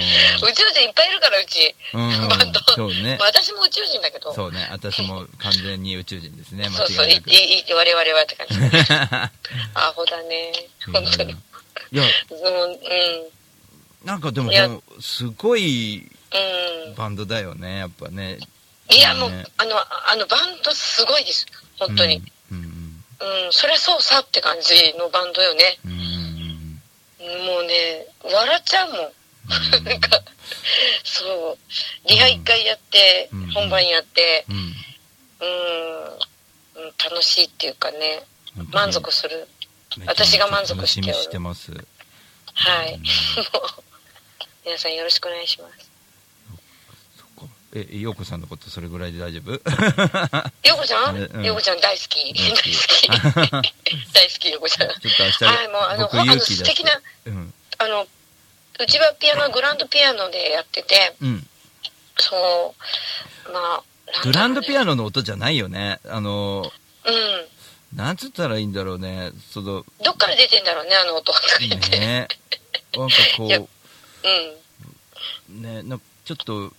[0.53, 1.75] 宙人いっぱいいるから、うち。
[1.93, 2.61] うんバンド。
[2.61, 4.33] そうねまあ、私も宇宙人だけど。
[4.33, 4.69] そうね。
[4.71, 6.69] 私も完全に宇宙人ですね。
[6.69, 7.65] 間 そうそう、い違い。
[7.69, 8.57] い、我々はって感じ。
[9.75, 10.53] アホだね。
[10.93, 11.33] 本当に。
[11.93, 12.77] いや、うん、うん、
[14.05, 14.53] なんかでも
[15.01, 16.09] すごい
[16.87, 16.95] うん。
[16.95, 18.39] バンドだよね、やっぱね。
[18.91, 21.47] いや、もうね、あの、あの、バンドすごいです。
[21.79, 22.23] 本当に。
[22.51, 22.76] うん。
[23.21, 25.79] うんうん、そりゃそうさって感じのバンドよね。
[25.85, 25.93] うん。
[25.93, 29.13] うんもうね、笑っちゃうもん。
[29.79, 30.21] うんなんか、
[31.05, 32.09] そう。
[32.09, 34.57] リハ一回やって、うん本番やって、うん。
[34.57, 34.61] う
[36.81, 38.23] ん、うん楽しいっていうかね、
[38.73, 39.49] 満足する。
[40.07, 41.73] 私が満足してる楽しみしてます。
[41.73, 43.01] はい。
[44.65, 45.86] 皆さんよろしくお願いします。
[47.79, 49.53] え、ようこさんのことそれぐらいで大丈夫？
[49.53, 49.59] よ
[50.77, 52.33] こちゃん、うんよこちゃん大好き。
[52.33, 52.73] 大好き
[53.09, 54.51] 大好き。
[54.51, 54.89] よこちゃん。
[54.89, 56.41] ちょっと明日、はい、もうあの、あの。
[56.41, 56.91] 素敵な、
[57.27, 57.53] うん。
[57.79, 58.07] あの、
[58.81, 61.47] うちはピアノ、グランドピアノでやってて、うん。
[62.19, 62.75] そ
[63.49, 63.83] う、まあ、
[64.23, 66.01] グランドピアノノの音じゃないよね。
[66.09, 66.71] あの、
[67.05, 67.11] う
[67.95, 67.97] ん。
[67.97, 69.33] なんつったらいいんだろうね。
[69.51, 71.99] その、どっから出てんだろうね、あの音とか言って。
[71.99, 72.29] ね。
[72.97, 73.49] なんかこう、
[75.49, 75.63] うん。
[75.63, 76.73] ね、なんかちょっと、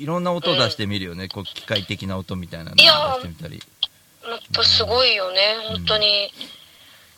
[0.00, 1.28] いろんな音を出してみるよね。
[1.28, 3.62] こう、機械的な音みたいなのを出いやしてみたり。
[4.28, 6.32] やっぱすごいよね、本当に。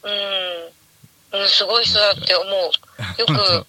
[0.03, 2.53] うん、うん、すごい人だって思う。
[3.21, 3.67] よく、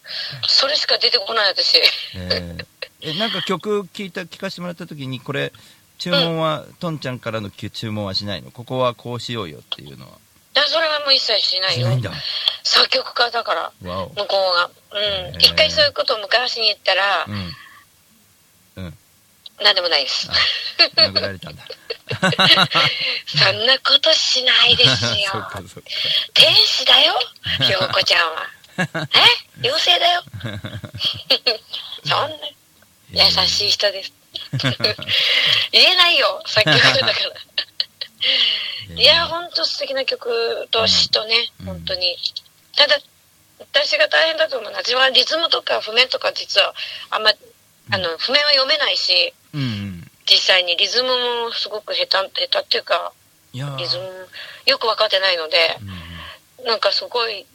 [0.47, 1.77] それしか出てこない私。
[2.15, 2.65] えー
[3.05, 5.51] えなんか曲聞いた聞かせてもらった時にこれ
[5.97, 8.49] 注文は、とんちゃんからの注文はしないの？
[8.49, 10.13] ここはこうしようよっていうのは
[10.53, 11.87] だそれはもう一切しないよ。
[11.87, 12.11] しないんだ
[12.63, 14.69] 作曲家だから、向こうが。
[15.27, 15.35] うん。
[15.35, 17.35] 一回そういうことを昔に言ったら、うん
[18.85, 18.97] うん
[19.61, 20.29] なんでもないです。
[20.95, 21.63] 殴られたんだ
[23.27, 25.47] そんなことしないですよ。
[26.33, 27.19] 天使だよ、
[27.61, 28.49] ひょうこちゃんは。
[29.13, 29.67] え？
[29.67, 30.23] 妖精だよ。
[32.05, 32.37] そんな
[33.25, 34.11] 優しい人です。
[35.71, 38.95] 言えないよ、作曲家だから。
[38.95, 42.17] いや、ほんと素敵な曲と詩とね、うん本当に。
[42.75, 42.97] ただ、
[43.59, 46.73] 私が大変だと思うのは、自分はリズムとか譜面とか実は、
[47.11, 47.31] あんま、
[47.91, 50.11] あの、譜面は読めないし、うんうん。
[50.25, 53.13] 実際にリズムもすごく下手、下手っていうか、
[53.53, 54.03] リズム
[54.65, 56.03] よく分かってないので、うん
[56.65, 57.45] なんかすごい、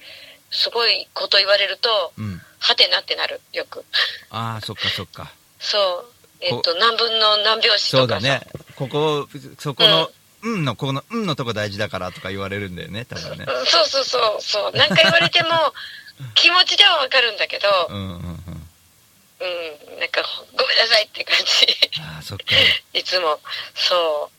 [0.50, 2.24] すごいこと言われると、うん。
[2.24, 3.84] うんはてなってなる、よく。
[4.30, 5.32] ああそっかそっか。
[5.58, 6.18] そう。
[6.40, 8.20] えっと、何分の何拍子とかさ。
[8.20, 8.46] そうだね。
[8.76, 9.28] ここ
[9.58, 10.10] そこの
[10.42, 13.46] 「うん」のここの「うん」のとこ大事だからとか言われるんだよね多分ね。
[13.48, 14.76] うんそうそうそう、そう。
[14.76, 15.50] なんか言われても、
[16.34, 18.44] 気持ちではわかるんだけど、うんうん
[19.40, 20.22] うんうん、なんか、
[20.56, 21.36] ごめんなさいって感
[22.00, 22.44] ああそっか
[22.92, 22.98] じ。
[23.00, 23.38] いつも。
[23.74, 24.30] そ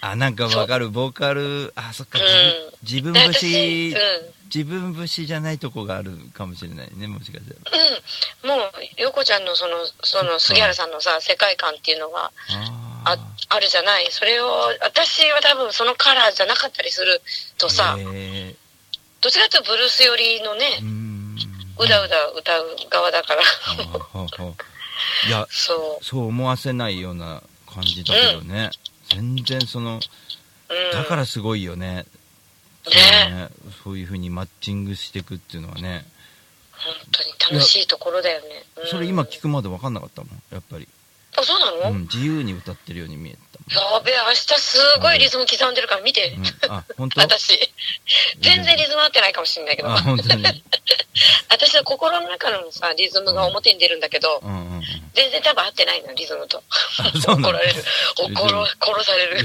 [0.00, 2.22] あなんかわかるボーカルあそっかう。
[2.82, 3.28] 自分うん。
[3.28, 3.98] 自分節う
[4.30, 4.34] ん。
[4.54, 13.18] 自分節じゃないとこがあるかもしれないねもしかしたらうん、もう、横ちゃんのその、その杉原さんのさ、世界観っていうのがああ
[13.48, 14.06] あるじゃない？
[14.10, 14.46] それを、
[14.82, 17.20] 私は多分そのカラーじゃなかったりする
[17.58, 18.54] とさ、え
[19.20, 21.13] どっちかというとブルース寄りのねー、うーん
[21.78, 23.42] うだうだ歌う側だから。
[25.26, 28.70] いやそそう思わせないような感じだけどね、
[29.10, 30.00] 全然そのう。
[30.70, 30.92] うん。
[30.92, 32.06] だからすごいよね,、
[32.84, 33.30] そうね。
[33.30, 33.48] ね
[33.82, 36.06] そういうふうにマッチングしていくっていうのはね。
[36.72, 37.22] 本当
[37.54, 38.64] に楽しいところだよね。
[38.76, 40.88] うんそれ今聞くまで分かんなかったもんやっぱり、
[41.36, 43.38] あ、そうなの、うん、自由に歌ってるように見えた
[43.70, 46.36] やべえ、明日すごいリズム刻んでるから見て。
[46.36, 47.20] うん、あ本当？
[47.22, 47.58] 私。
[48.40, 49.90] 全然リズム合ってないかもしれないけど。
[49.90, 50.44] あ本当に？
[51.48, 54.84] 私の心の中のさ、リズムが表に出るんだけど、うんうんうん
[55.14, 56.60] 全然多分合ってないの、リズムと。
[57.24, 57.84] 怒られる。
[58.18, 59.44] 怒ろ、殺される。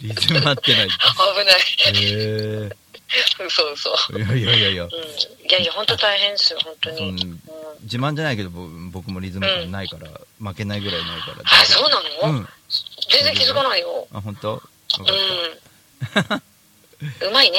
[0.00, 0.98] 危 リズム合ってないない。
[1.94, 2.70] へ
[3.46, 3.96] 嘘嘘。
[4.18, 4.90] えいやいやいやいやうん。
[4.90, 4.92] い
[5.48, 6.96] やいや、本当大変ですよ、本当に。
[6.98, 7.40] そうん
[7.82, 10.08] 自慢じゃないけどぼ僕もリズム感ないから、
[10.40, 12.48] 負けないぐらいないからあ、そうなの、うん
[13.10, 14.06] 全然気づかないよ。
[14.12, 14.54] あ本当？
[14.54, 14.62] うん。
[17.28, 17.58] うまいね。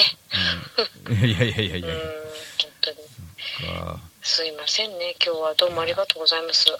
[1.05, 2.03] た、うん、いやいやいやいうん、や本
[2.81, 2.97] 当に。
[3.77, 6.65] かすいませんね、今日はどうもありがとうございます。
[6.69, 6.75] 明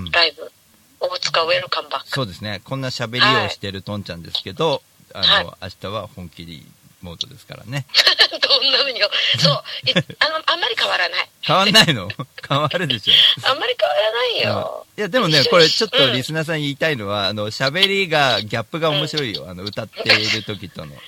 [0.00, 0.52] うん日、ライブ、
[1.00, 2.08] 大塚ウェルカムバック。
[2.08, 4.82] そうですねこんな喋りをしてるとんちゃんですけど、
[5.14, 6.60] あの、はい明日は本気で
[7.02, 7.86] モードですからね
[8.40, 9.10] どんなふうによ。
[9.38, 9.88] そう。
[9.88, 11.28] い あの、あんまり変わらない。
[11.42, 12.08] 変わんないの？
[12.48, 13.14] 変わるでしょ
[13.48, 14.86] あんまり変わらないよ。
[14.96, 20.98] いやでもねこれちょっとうんリスナーさんに言いたいのは、あの喋りがギャップが面白いよ、あの歌っている時とのうん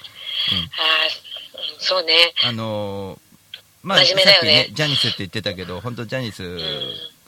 [1.79, 2.35] そうね。
[2.43, 3.25] あのー
[3.83, 6.43] まあ、ねさっきね、ジャニスって言ってたけど、本当ジャニス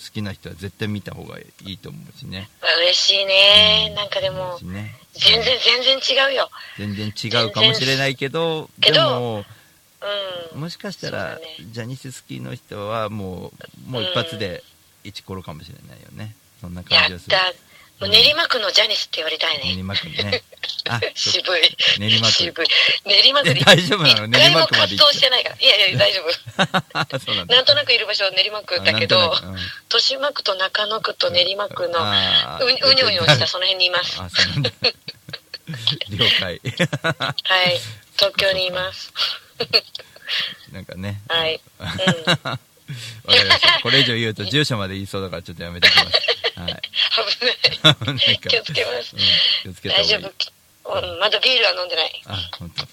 [0.06, 2.48] 好きな人は絶対見た方がいいと思うしね。
[2.82, 3.94] 嬉しいねう。
[3.94, 6.50] なんかでもし、ね全然全然違うよ。
[6.78, 9.44] 全然違うかもしれないけど、けどでも、
[10.54, 10.60] うん。
[10.60, 11.40] もしかしたら、ね
[11.72, 13.52] ジャニス好きの人はも
[13.88, 14.62] う、もう一発で
[15.04, 16.34] イチコロかもしれないよね。
[16.60, 17.34] そんなや感じがする。
[17.34, 17.65] った。
[18.00, 19.74] もう練馬区のジャニスって言われたいね。
[19.74, 20.42] 練馬区ね。
[20.88, 21.62] あ、そ渋い。
[21.98, 22.66] 練馬区渋い。
[23.04, 24.26] 練馬区 大丈夫なの？
[24.26, 25.56] 一練馬区まで行った動してないから。
[25.58, 27.18] いやいや、 大丈夫。
[27.18, 27.56] そうなんだ。
[27.56, 32.00] なんとなくいる場所は練馬区だけあどうん、豊島区と中野区と練馬区の、
[32.60, 34.20] ううにょうにょしたその辺にいます。
[34.20, 34.70] あ、そうなんだ。
[36.10, 36.60] 了解。
[37.44, 37.80] はい。
[38.16, 39.12] 東京にいます。
[40.70, 41.20] なんかね。
[41.28, 41.60] はい。
[41.78, 43.80] わかりました。
[43.82, 46.35] これ以上言うと住所まで言いそうだからちょっとやめておきます。
[46.56, 46.82] はい。
[48.06, 48.38] 危ない。
[48.38, 49.20] 気をつけますうん。
[49.62, 50.04] 気をつけ大。
[50.06, 50.32] 丈夫。
[50.88, 52.22] うん、まだビールは飲んでない。
[52.26, 52.84] あ、本当。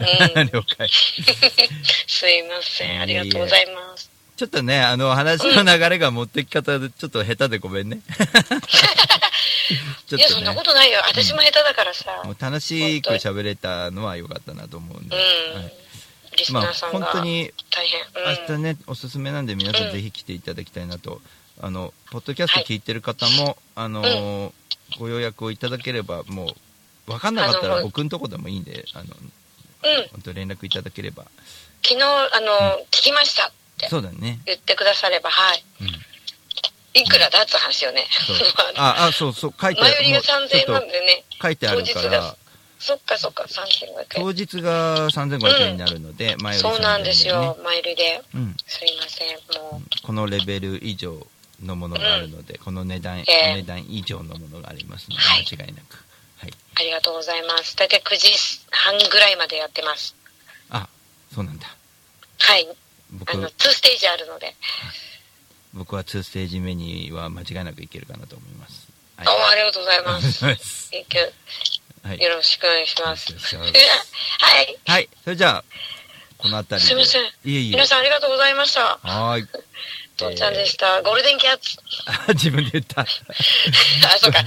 [0.00, 0.88] うん了解。
[0.88, 3.00] すいません。
[3.00, 4.10] ありがとうございます。
[4.36, 8.00] ちょっとね、あの、話の流れが持ってき方で、ちょっと下手でごめん ね。
[10.16, 11.02] いや、そんなことないよ。
[11.06, 12.22] 私も下手だからさ。
[12.38, 15.16] 楽しく喋れたのは良かったなと思うんで。
[16.38, 17.06] リスまあ、ナーさんが。
[17.06, 18.00] 本当に、大変。
[18.00, 18.48] うん。
[18.48, 21.20] 明日ね、おすすめなんで皆さんぜひ来ていただきたいなと。
[21.62, 24.52] あの、ポッドキャスト聞いてる方も、あのー
[24.98, 30.08] ご予約をいただければ、もう、分かんなかったら僕のとこでもいいんで、あの、うん。
[30.10, 31.26] 本当連絡いただければ。
[31.82, 34.40] 昨日、あの、聞きましたってそうだね。
[34.46, 35.64] 言ってくだされば、はい。
[35.82, 35.86] うん。
[36.92, 38.04] いくらだって話よね。
[38.76, 39.90] あ、あ、そうそう、書いてある。
[39.92, 41.24] 前売りがもう3000円なんでね。
[41.38, 42.36] と書いてあるからが、
[42.80, 44.34] そっかそっか、3500当円。
[44.34, 48.02] 日が3500円になるので、前よりそうなんです3000円よ、マイルで。
[48.02, 50.02] ねうん、すいません、もう。
[50.02, 51.24] このレベル以上
[51.62, 56.04] のものがあるので、この値段、ええ値段以上のものがありますので、はい間違いなく。
[56.38, 56.52] はい。
[56.76, 57.76] ありがとうございます。
[57.76, 58.32] 大体9時
[58.70, 60.14] 半ぐらいまでやってます。
[60.70, 60.88] あ、
[61.34, 61.66] そうなんだ。
[62.38, 62.68] はい。
[63.12, 64.54] 僕あの、2ステージあるので。
[65.74, 68.88] 僕は2ステージ目には間違いなくいけるかなと思います。
[69.16, 70.44] はいどうもありがとうございます。
[70.46, 70.58] はい。
[70.92, 73.32] え今日よろしくお願いします。
[73.56, 73.68] は
[74.62, 74.78] い。
[74.86, 75.08] はい。
[75.22, 75.64] それじゃあ、
[76.38, 76.94] この辺りで。
[76.94, 77.22] すいません。
[77.22, 77.70] いえいえ。
[77.72, 78.98] 皆さんありがとうございました。
[79.02, 79.48] はーい。
[80.20, 81.02] とんちゃんでした。
[81.02, 81.78] ゴールデンキャッツ。
[82.06, 83.02] あ 自分で言った。
[83.02, 83.06] あ、
[84.18, 84.44] そうか。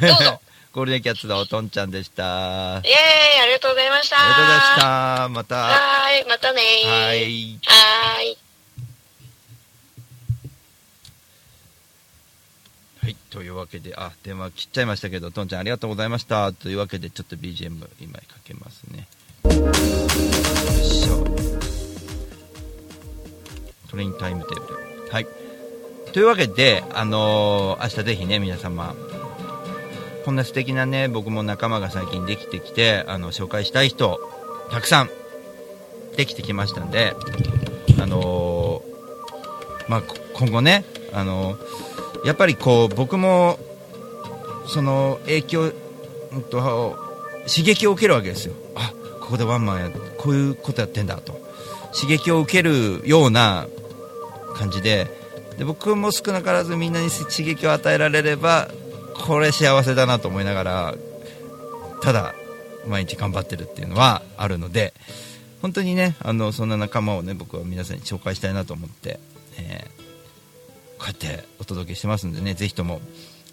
[0.00, 0.40] どうぞ。
[0.72, 2.76] ゴールデンキャッツのおとんちゃんでした。
[2.76, 4.16] ありイェーイ、ありがとうございました。
[4.16, 5.28] がとうございました。
[5.30, 5.54] また。
[5.56, 6.86] はーい、またねー。
[6.86, 7.18] ははい。
[7.18, 7.58] ーい。
[13.02, 13.16] はい。
[13.30, 16.52] というわけで、あ、電話切っちゃいましたけど、とんちゃんありがとうございました。
[16.52, 19.08] というわけで、ちょっと BGM 今かけますね。
[19.44, 21.24] よいしょ。
[23.88, 24.85] トレインタイムテーブル。
[25.10, 25.26] はい。
[26.12, 28.94] というわけで、あのー明日ぜひね、皆様、
[30.24, 34.20] こんな素敵なね、僕も仲間が最近できてきて、あの、紹介したい人、
[34.70, 35.10] たくさん、
[36.16, 37.14] できてきましたんで、
[38.00, 40.02] あのーまあ、
[40.34, 41.86] 今後ね、あのー
[42.24, 43.58] やっぱりこう、僕も、
[44.66, 45.72] その、影響、
[46.32, 46.96] うんと、
[47.46, 48.54] 刺激を受けるわけですよ。
[48.74, 51.40] あ、ここでワンマンや、こういうことやってんだと。
[51.94, 53.68] 刺激を受けるような
[54.56, 55.06] 感じで、
[55.58, 58.68] で僕も少なからずみんなに刺激を与えられれば、
[59.14, 60.94] これ幸せだなと思いながら、
[62.02, 62.34] ただ、
[62.86, 64.94] 毎日頑張ってるっていうのはあるので、
[65.62, 69.18] 本当にね、あの、そんな仲間をね、僕は皆さんに紹介したいなと思って、
[69.58, 70.06] えー
[70.98, 73.02] こうやってお届けしてますんでね、ぜひとも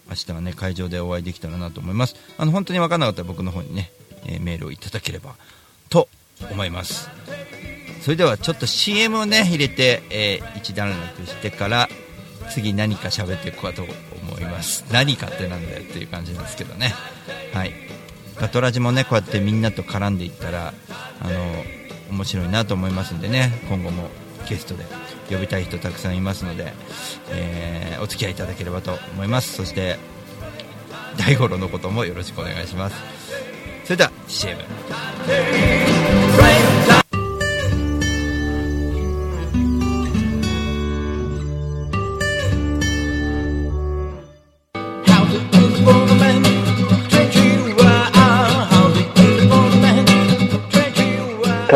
[0.08, 2.16] 明日はね、会場でお会いできたらなと思います。
[2.38, 3.92] あの、本当に分からなかったら僕の方にね、
[4.26, 5.36] えーメールをいただければ
[5.90, 6.08] と
[6.50, 7.10] 思います。
[8.04, 11.88] それではちょっと CM をね、入れて、えー一段落してから、
[12.50, 14.84] 次何か喋っていこうと思います。
[14.92, 16.94] 何かってなんだよっていう感じなんですけどね。
[17.54, 17.72] はい。
[18.36, 20.74] ガトラジもね、こうやってみんなと絡んでいったら、
[21.22, 21.64] あの、
[22.12, 24.10] 面白いなと思いますんでね、今後も
[24.50, 24.84] ゲストで
[25.30, 26.74] 呼びたい人たくさんいますので、
[27.30, 29.54] えーお付き合いいただければと思います。
[29.54, 29.98] そして、
[31.18, 32.96] 大五郎のこともよろしくお願いします。
[33.86, 34.60] それでは CM。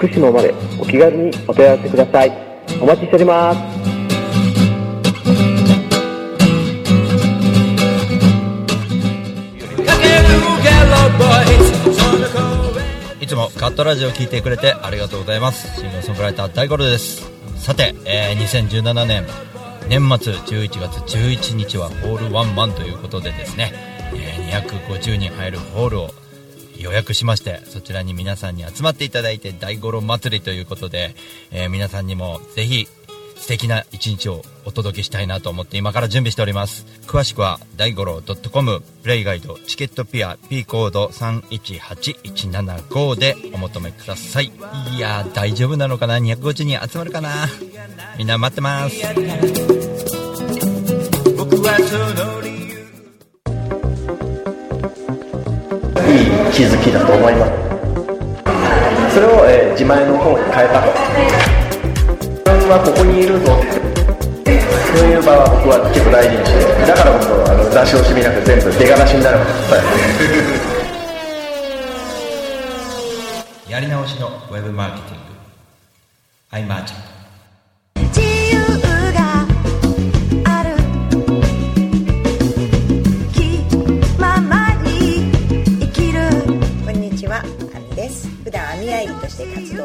[0.00, 2.32] 福島までお気軽にお問い合わせください
[2.80, 3.58] お待ちしております
[13.20, 15.78] いつもカットラジオを聞いてくれてありがとうございます。
[15.78, 17.30] シンガーソングライター大五郎です。
[17.56, 19.24] さて、えー2017年
[19.88, 23.72] 年末11月11日はホールワンマンということでですね、
[24.14, 26.10] えー250人入るホールを
[26.80, 31.14] 予約しまして、そちらに皆さんに集まっていただいて大五郎祭りということで、
[31.50, 32.88] えー皆さんにもぜひ
[33.36, 36.84] 素敵な一日をお届けしたいなと思って今から準備しております。
[37.06, 44.52] 詳しくは大五郎 .com プレイガイドチケットピア P コード318175でお求めください。
[44.94, 47.48] いや大丈夫なのかな？250人集まるかな？
[48.18, 48.96] みんな待ってます。
[56.60, 57.52] 気づきだと思います
[59.14, 60.92] それを、えー自前の方に変えたと。
[60.92, 63.64] 自分はここにいるぞっ
[64.44, 64.60] て。
[64.60, 69.38] そういう場は僕は結構大事にしてだからこそあの出し惜しみなく全部出がらしになる。
[69.38, 69.44] わ
[73.64, 77.19] けやり直しのウェブマーケティング iMarket 自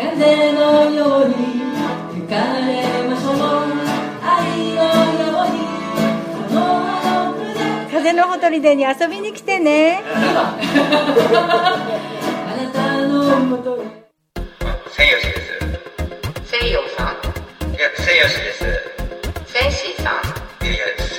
[0.00, 1.34] 風のように
[2.14, 3.36] 吹かれましょう。
[4.24, 4.80] 愛の
[5.20, 5.60] ように
[6.48, 6.96] この葉
[7.28, 7.36] の
[7.84, 10.02] 筆風のほとりでに遊びに来てね。
[10.06, 10.56] あ
[12.56, 13.90] なたのもとです。
[16.50, 17.06] 西洋さん。
[17.70, 18.58] いや、千吉です。
[20.02, 20.64] さん。
[20.64, 21.10] いやです。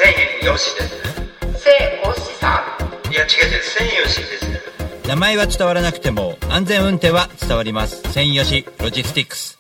[2.39, 3.11] さん。
[3.11, 4.40] いや、違う違う、千吉です。
[5.11, 8.01] 名前は伝わらなくても安全運転は伝わります。
[8.13, 9.59] 専用しロジスティックス。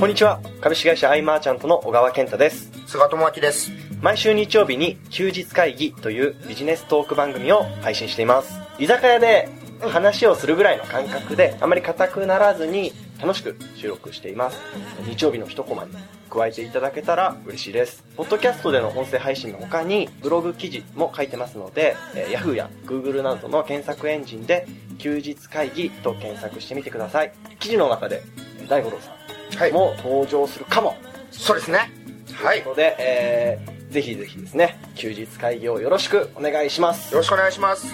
[0.00, 0.40] こんにちは。
[0.62, 2.70] 株式会社アイマーチャントの小川健太です。
[2.86, 3.70] 菅智明です。
[4.00, 8.58] 毎週日曜日に休日会議というビジネストーク番組を配信しています。
[8.78, 9.50] 居酒屋で
[9.82, 14.58] 話をするぐらいの感覚であまり硬くならずに楽しく収録しています。
[15.06, 15.90] 日曜日の一コマに
[16.34, 18.02] 加えていただけたら嬉しいです。
[18.16, 24.66] ポッドキャストでの音声配信の他にブログ記事も書いてますので、えー Yahoo や Google などの検索エンジンで
[24.98, 27.32] 休日会議と検索してみてください。
[27.60, 28.22] 記事の中で
[28.60, 29.72] えー大五郎さんはい。
[29.72, 30.96] も登場するかも。
[31.30, 31.90] そうですね。
[32.32, 32.58] はい。
[32.58, 37.14] よということで、えーぜひぜひですね休日会議をよろしくお願いします。
[37.14, 37.86] ろしくお願いします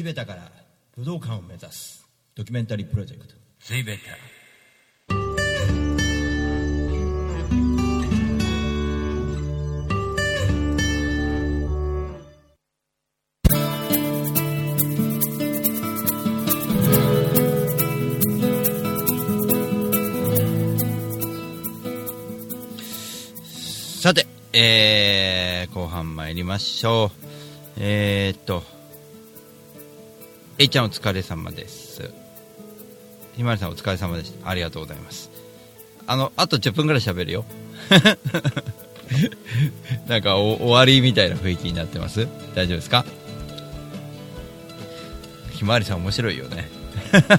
[0.00, 0.50] 地べたから
[0.96, 2.08] 武道館を目指す。
[2.34, 3.34] ドキュメンタリープロジェクト。
[3.62, 4.00] 地べた
[24.00, 27.26] さて、えー、後半参りましょう。
[27.76, 28.79] えー、っと、
[30.60, 32.10] えいちゃんお疲れ様です。
[33.34, 34.46] ひまりさんお疲れ様でした。
[34.50, 35.30] ありがとうございます。
[36.06, 37.46] あの、あと10分ぐらい喋るよ。
[40.06, 42.28] なんか終わりみたいな雰囲気になってます？
[42.54, 43.06] 大丈夫ですか？
[45.52, 46.68] ひまわりさん面白いよね。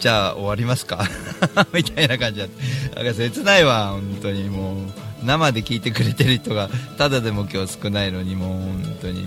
[0.00, 1.06] じゃあ終わりますか？
[1.72, 2.48] みたいな感じだっ
[2.92, 2.96] た。
[3.04, 4.86] なんか切ないわ、本当にもう。
[5.22, 9.26] 生で聞いてくれてる人がただでも今日少ないのにもう本当に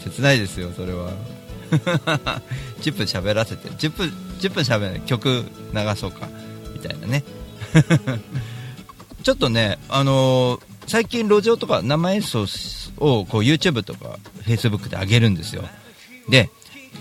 [0.00, 1.10] 切ないですよ、それは。
[2.80, 4.08] 10分喋らせて、10分、
[4.40, 5.44] 10分喋らない、曲
[5.74, 6.28] 流そうか、
[6.72, 7.24] みたいなね。
[9.22, 12.46] ちょっとね、あのー最近路上とか生演奏
[12.98, 15.62] をこう YouTube とか Facebook で上げるんですよ。
[16.28, 16.50] で、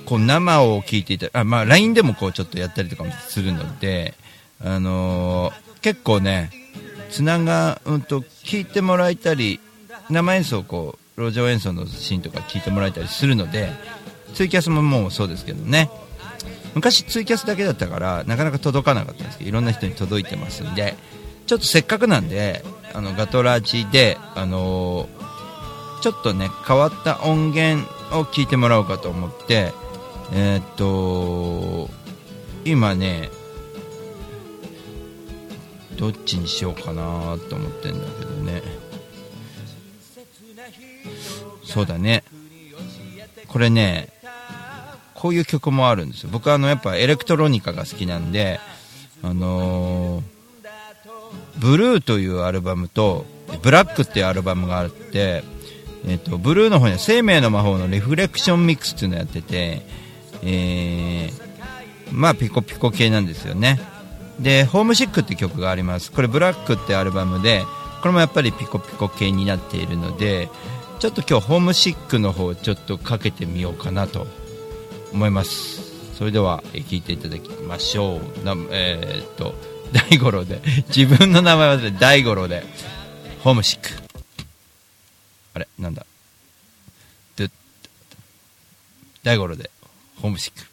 [0.05, 4.13] こう生を聞いていたあ、まあ LINE でもこうちょっとやったりとかもするので、
[4.63, 6.51] あのー結構ね、
[7.09, 9.59] つなが、うんと、聞いてもらえたり、
[10.09, 13.71] 生演奏をこう、路上演奏のシーンとか聞いてもらえたりするので、
[14.33, 15.89] ツイキャスももうそうですけどね。
[16.75, 20.95] 昔ツイキャスだけだったから、なかなか届かなかったんですけど、いろんな人に届いてますんで、
[21.45, 22.63] ちょっとせっかくなんで、
[22.93, 25.19] あの、ガトラジで、あのー
[26.01, 27.85] ちょっとね、変わった音源
[28.17, 29.73] を聞いてもらおうかと思って、
[30.33, 31.89] えーっと、
[32.63, 33.29] 今ね、
[35.97, 38.61] どっちにしようかなと思ってんだけどね。
[41.69, 42.23] そうだね。
[43.47, 44.09] これね、
[45.15, 46.29] こういう曲もあるんですよ。
[46.31, 48.59] 僕はあの、やっぱエレクトロニカが好きなんで、
[49.21, 50.39] あのー
[51.59, 53.25] ブルーというアルバムと、
[53.61, 55.43] ブラックっていうアルバムがあって、
[56.07, 59.81] えっ、と、ブルーの方には生命の魔法のリフレクションミックスっていうのをやってて、
[60.41, 61.31] えー、
[62.11, 63.79] まあピコピコ系なんですよね。
[64.39, 66.11] で、ホームシックって曲があります。
[66.13, 67.65] これブラックってアルバムで、
[68.01, 70.49] これもやっぱりピコピコ系になっているので、
[70.99, 74.27] ちょっと今日ホームシックの方ちょっとかけてみようかなと
[75.13, 75.79] 思います。
[76.15, 78.19] それでは、聞いていただきましょう。
[78.43, 79.55] なえーっと、
[79.93, 80.59] 大五郎で、
[80.93, 82.65] 自分の名前忘れて大五郎で、
[83.41, 83.91] ホームシック。
[85.53, 85.69] あれ？
[85.79, 86.05] なんだ？
[87.37, 87.51] ドゥッ
[89.23, 89.71] 大五郎で、
[90.21, 90.67] ホームシック。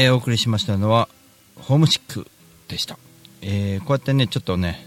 [0.00, 1.08] えーお送りしましたのは、
[1.56, 2.30] ホームシック
[2.68, 2.96] でした。
[3.42, 4.86] えーこうやってね、ちょっとね、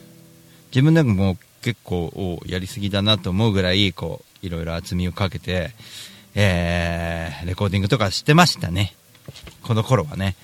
[0.70, 5.72] 自分でも結構、やりすぎだなと思うぐらい、こう、いろいろ厚みをかけて、
[6.34, 8.94] えーレコーディングとかしてましたね。
[9.64, 10.38] この頃はね。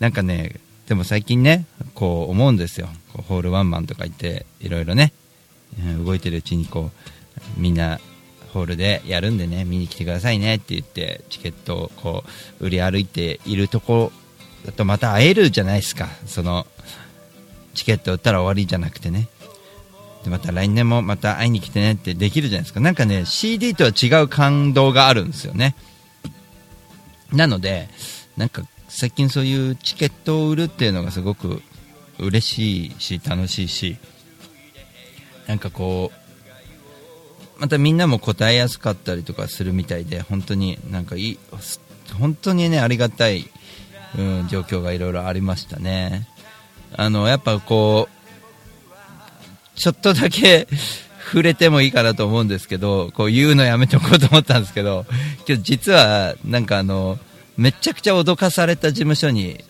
[0.00, 0.54] なんかね、
[0.86, 2.88] でも最近ね、こう思うんですよ。
[3.12, 5.12] こうホールワンマンとか言って、いろいろね、
[6.02, 6.92] 動いてるうちにこ
[7.58, 8.00] う、みんな、
[8.52, 12.24] ホールでやるんでね、見に来てくださいねって言って、チケットをこ
[12.60, 14.12] う、売り歩いているとこ
[14.64, 16.08] だとまた会えるじゃないですか。
[16.26, 16.66] その、
[17.74, 19.28] チケット売ったら終わりじゃなくてね。
[20.24, 22.80] で、また来年もまた会いに来てねってできるじゃないですか。
[22.80, 25.74] なんかね、CD とは違う感動があるんですよね。
[27.32, 27.88] なので、
[28.36, 31.62] なんか最近そういうチケットを売るっていうのがすごく
[32.18, 33.96] 嬉しいし、楽しいし、
[35.46, 36.27] なんかこう、
[37.58, 41.38] またみんなも答えやすかったりとかするみたいで、本当になんかいい、
[42.18, 43.48] 本当にね、ありがたい、
[44.16, 46.28] うん、状況がいろいろありましたね。
[46.96, 48.08] あの、やっぱこ
[49.74, 50.68] う、ちょっとだけ
[51.30, 55.04] 触れてもいいかなと思うんですけど、こう言うのやめておこうと思ったんですけど、
[55.44, 57.18] けど実は、なんかあの、
[57.56, 59.62] めちゃくちゃ脅かされた事務所に、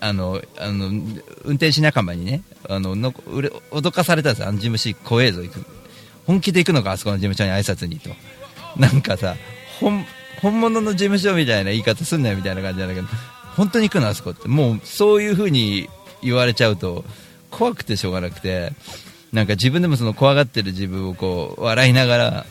[0.00, 1.22] あの、あの、運
[1.56, 5.66] 転手仲間にね、あの、の脅かされたんですよ、あの事務所怖えぞ、行く。
[6.26, 8.10] 本気で行くのか、あそこの事務所に挨拶にと。
[8.76, 9.36] なんかさ、
[9.80, 10.06] 本、
[10.42, 13.08] 物の事務所みたいな言い方すんなよみたいな感じなんだけど、
[13.56, 14.48] 本当に行くの、あそこって。
[14.48, 15.88] もう、そういう風に
[16.22, 17.04] 言われちゃうと、
[17.50, 18.72] 怖くてしょうがなくて、
[19.32, 22.46] なんか自分でもその怖がってる自分をこう、笑いながら、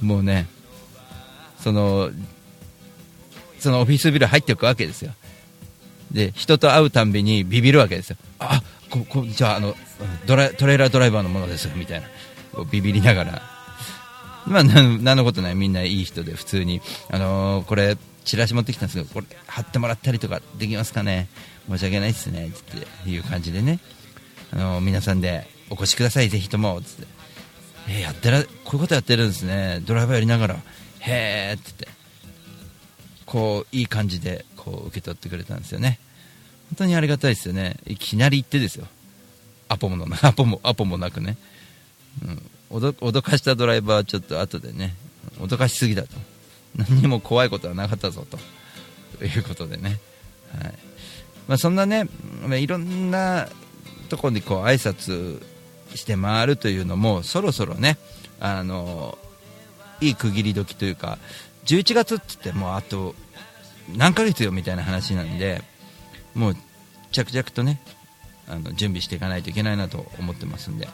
[0.00, 0.46] もうね、
[1.60, 2.10] その、
[3.58, 5.12] そのオフィスビル入っていくわけですよ。
[6.14, 9.74] で人と会うたんびにビビるわけですよあここじゃああの
[10.26, 12.06] ドラトレーラードライバーのものですみたいな
[12.70, 13.42] ビビりながら。
[14.46, 15.54] まあなん何のことない。
[15.54, 16.80] みんないい人で普通に。
[17.10, 21.28] あのーこれチラシ持ってきたんですけどこれ貼ってもらったりとかできますかね。
[21.68, 22.48] 申し訳ないですね。
[22.48, 22.50] っ
[23.04, 23.80] ていう感じでね。
[24.52, 26.28] あのー皆さんでお越しください。
[26.28, 26.80] ぜひとも。
[26.80, 27.06] つって。
[27.88, 29.80] えーやってらこういうことやってるんですね。
[29.84, 30.56] ドライバーやりながら。
[31.00, 31.88] へーってって。
[33.26, 35.98] こういい感じでこう受け取ってくれたんですよね。
[36.70, 37.76] 本当にありがたいですよね。
[37.86, 38.86] いきなり行ってですよ。
[39.68, 41.36] アポものアポもアポもなくね、
[42.22, 44.94] うん、脅かしたドライバーはちょっと後でね。
[45.38, 46.08] 脅かしすぎだと。
[46.76, 48.38] 何にも怖いことはなかったぞと。
[49.18, 50.00] ということでね、
[50.60, 50.74] はい。
[51.48, 52.08] まあ、そんなね、
[52.46, 53.48] まあ、いろんな
[54.08, 55.42] ところにこう挨拶
[55.94, 57.98] して回るというのもそろそろね
[58.40, 59.18] あの
[60.00, 61.18] いい区切り時というか
[61.66, 63.14] 11月って言ってもうあと
[63.96, 65.62] 何ヶ月よみたいな話なんで
[66.34, 66.56] もう
[67.12, 67.80] 着々とね
[68.48, 70.88] あの準備していかないといけないなと思ってますんで、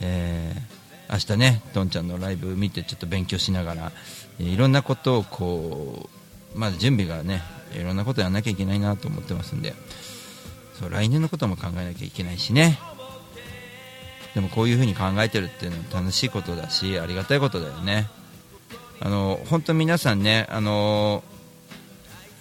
[0.00, 0.78] えー
[1.10, 3.92] 明日ねどんちゃんのライブ見てちょっと勉強しながら
[4.38, 6.10] えいろんなことをこ
[6.54, 7.42] うまず準備がね
[7.74, 9.74] いろんなことやらなきゃいけないなと思ってますんで
[10.78, 12.78] そう来年のことも考えなきゃいけないしね。
[14.34, 18.08] でもこういうふうに考えてるっていうのは楽しいことだしありがたいことだよね。
[19.00, 21.24] あの本当皆さんねあの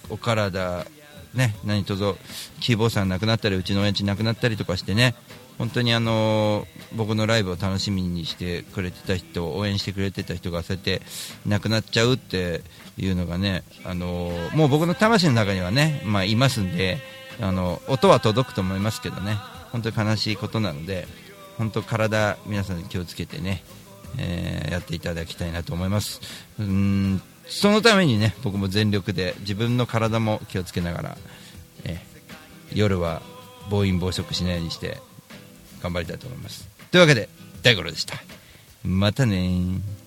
[0.09, 0.85] お体
[1.33, 2.15] ね何卒
[2.59, 5.15] キーボーさん亡くなったりうちの親父亡くなったりとかしてね
[5.57, 11.01] 本当にあの僕のライブを楽しみにしてくれてた人応援してくれてた人がそうやって
[11.45, 12.61] 亡くなっちゃうって
[12.97, 16.97] いうのがねあのもう僕の魂の中にはね、まあ、いますんで
[17.41, 19.37] あの音は届くと思いますけどね
[19.71, 21.07] 本当に悲しいことなので
[21.57, 23.63] 本当体皆さんに気をつけてね、
[24.17, 26.21] えーやっていただきたいなと思います。
[26.59, 31.17] うんそのためにね僕も全力で自分の体も気をつけながら、
[31.85, 32.17] えー
[32.73, 33.21] 夜は
[33.69, 34.97] 暴飲暴食しないようにして
[35.81, 36.67] 頑張りたいと思います。
[36.91, 37.29] というわけで
[37.63, 38.15] 大五郎でした。
[38.83, 40.06] またねー。